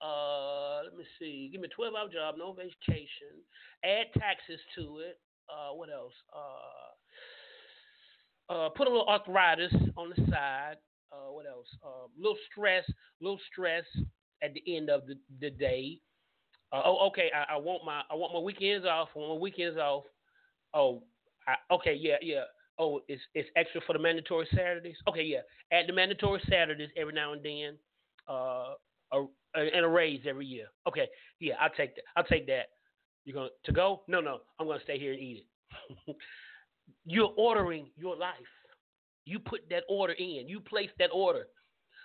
[0.00, 1.48] Uh, let me see.
[1.52, 3.36] Give me a 12 hour job, no vacation.
[3.84, 5.20] Add taxes to it.
[5.48, 6.14] Uh, what else?
[6.34, 6.92] Uh,
[8.52, 10.76] uh, put a little arthritis on the side.
[11.12, 11.66] Uh, what else?
[11.84, 13.84] A uh, little stress, a little stress
[14.42, 15.98] at the end of the, the day.
[16.72, 17.30] Oh, okay.
[17.34, 19.08] I, I, want my I want my weekends off.
[19.14, 20.04] I want my weekends off.
[20.72, 21.02] Oh,
[21.46, 21.94] I, okay.
[22.00, 22.44] Yeah, yeah.
[22.78, 24.96] Oh, it's it's extra for the mandatory Saturdays.
[25.08, 25.40] Okay, yeah.
[25.72, 27.76] Add the mandatory Saturdays every now and then.
[28.28, 28.74] Uh,
[29.12, 30.66] a, and a raise every year.
[30.88, 31.06] Okay,
[31.38, 31.54] yeah.
[31.60, 32.04] I'll take that.
[32.16, 32.70] I'll take that.
[33.24, 34.02] You're gonna to go?
[34.08, 34.38] No, no.
[34.58, 35.44] I'm gonna stay here and eat
[36.08, 36.16] it.
[37.04, 38.34] You're ordering your life.
[39.24, 40.48] You put that order in.
[40.48, 41.44] You place that order.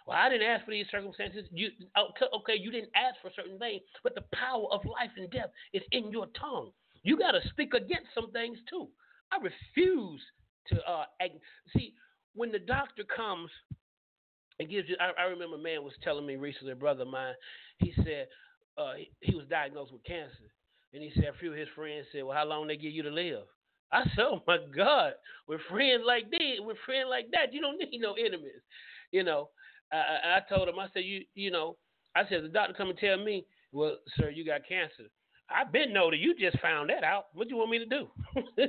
[0.06, 1.46] Well, I didn't ask for these circumstances.
[1.52, 2.56] You okay?
[2.58, 6.12] You didn't ask for certain things, but the power of life and death is in
[6.12, 6.72] your tongue.
[7.04, 8.88] You got to speak against some things too.
[9.32, 10.22] I refuse
[10.70, 11.06] to uh,
[11.76, 11.94] see
[12.36, 13.50] when the doctor comes
[14.60, 14.96] and gives you.
[15.00, 17.34] I, I remember a man was telling me recently, a brother of mine.
[17.80, 18.28] He said
[18.78, 20.52] uh, he, he was diagnosed with cancer,
[20.94, 23.04] and he said a few of his friends said, "Well, how long they give you
[23.04, 23.44] to live?"
[23.92, 25.14] I said, oh my God,
[25.48, 28.62] with friends like this, with friends like that, you don't need no enemies.
[29.12, 29.50] You know,
[29.92, 31.78] I, I told him, I said, you, you know,
[32.16, 35.10] I said, the doctor come and tell me, well, sir, you got cancer.
[35.50, 37.28] I've been know that you just found that out.
[37.34, 38.08] What do you want me to do?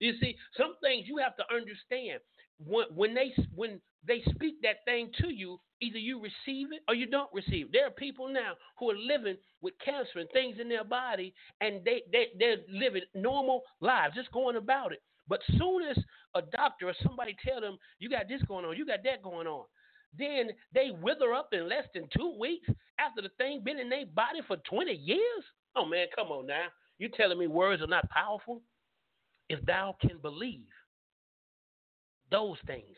[0.00, 2.20] you see, some things you have to understand
[2.58, 6.94] when when they when they speak that thing to you, either you receive it or
[6.94, 7.72] you don't receive it.
[7.72, 11.84] There are people now who are living with cancer and things in their body, and
[11.84, 15.02] they, they they're living normal lives, just going about it.
[15.26, 15.96] But soon as
[16.34, 19.46] a doctor or somebody tell them you got this going on, you got that going
[19.46, 19.64] on,
[20.16, 22.68] then they wither up in less than two weeks
[22.98, 25.44] after the thing been in their body for 20 years.
[25.76, 26.66] Oh man, come on now.
[26.98, 28.62] You telling me words are not powerful?
[29.48, 30.68] If thou can believe,
[32.30, 32.96] those things,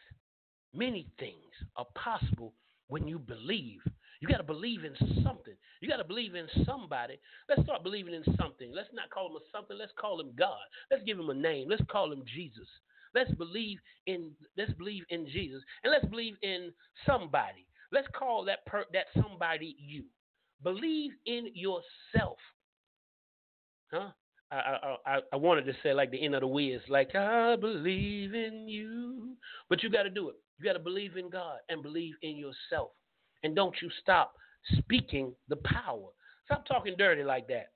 [0.75, 1.35] many things
[1.77, 2.53] are possible
[2.89, 3.81] when you believe.
[4.21, 5.55] You got to believe in something.
[5.81, 7.19] You got to believe in somebody.
[7.49, 8.73] Let's start believing in something.
[8.75, 9.77] Let's not call him a something.
[9.77, 10.65] Let's call him God.
[10.91, 11.69] Let's give him a name.
[11.69, 12.69] Let's call him Jesus.
[13.15, 16.73] Let's believe in let's believe in Jesus and let's believe in
[17.07, 17.67] somebody.
[17.93, 20.05] Let's call that per- that somebody you.
[20.63, 22.39] Believe in yourself.
[23.93, 24.11] Huh?
[24.51, 28.33] I, I I wanted to say like the end of the Wiz, like I believe
[28.33, 29.37] in you,
[29.69, 30.37] but you got to do it.
[30.59, 32.91] You got to believe in God and believe in yourself,
[33.43, 34.35] and don't you stop
[34.79, 36.11] speaking the power.
[36.45, 37.73] Stop talking dirty like that.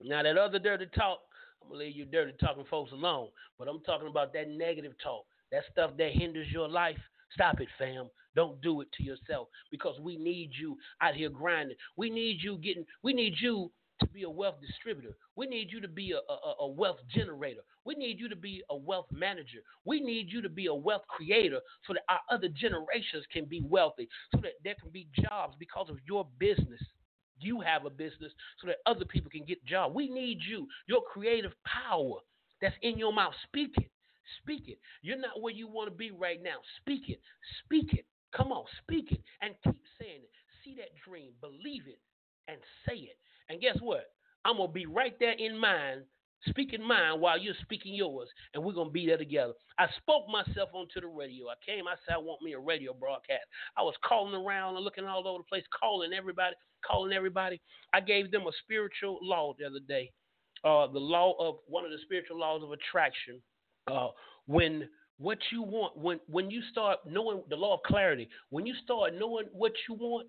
[0.00, 1.18] Now that other dirty talk,
[1.62, 3.28] I'm gonna leave you dirty talking folks alone.
[3.58, 6.98] But I'm talking about that negative talk, that stuff that hinders your life.
[7.34, 8.08] Stop it, fam.
[8.36, 11.76] Don't do it to yourself because we need you out here grinding.
[11.96, 12.84] We need you getting.
[13.02, 15.14] We need you to be a wealth distributor.
[15.36, 17.60] We need you to be a, a, a, wealth generator.
[17.84, 19.58] We need you to be a wealth manager.
[19.84, 23.62] We need you to be a wealth creator so that our other generations can be
[23.64, 26.80] wealthy, so that there can be jobs because of your business.
[27.40, 29.94] You have a business so that other people can get jobs.
[29.94, 32.18] We need you, your creative power
[32.60, 33.34] that's in your mouth.
[33.44, 33.90] Speak it.
[34.42, 34.78] Speak it.
[35.02, 36.56] You're not where you want to be right now.
[36.80, 37.20] Speak it.
[37.64, 38.04] Speak it.
[38.34, 40.30] Come on, speak it and keep saying it.
[40.64, 42.00] See that dream, believe it,
[42.46, 43.16] and say it.
[43.48, 44.10] And guess what?
[44.44, 46.02] I'm going to be right there in mind,
[46.48, 49.52] speaking mine while you're speaking yours, and we're going to be there together.
[49.78, 51.46] I spoke myself onto the radio.
[51.48, 53.44] I came, I said, I want me a radio broadcast.
[53.76, 56.54] I was calling around and looking all over the place, calling everybody,
[56.86, 57.60] calling everybody.
[57.92, 60.12] I gave them a spiritual law the other day,
[60.64, 63.42] uh, the law of one of the spiritual laws of attraction.
[63.90, 64.08] Uh,
[64.46, 64.88] when
[65.18, 69.14] what you want, when when you start knowing the law of clarity, when you start
[69.18, 70.28] knowing what you want,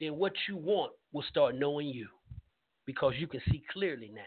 [0.00, 2.08] then what you want will start knowing you
[2.90, 4.20] because you can see clearly now.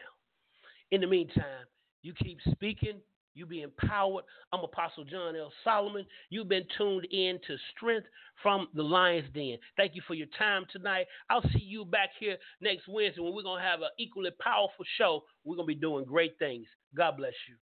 [0.92, 1.66] In the meantime,
[2.02, 3.02] you keep speaking,
[3.36, 4.24] you be empowered.
[4.54, 5.52] I'm Apostle John L.
[5.66, 6.06] Solomon.
[6.30, 8.08] You've been tuned in to Strength
[8.42, 9.58] from the Lion's Den.
[9.76, 11.08] Thank you for your time tonight.
[11.30, 14.86] I'll see you back here next Wednesday when we're going to have an equally powerful
[14.98, 15.24] show.
[15.44, 16.68] We're going to be doing great things.
[16.96, 17.56] God bless you.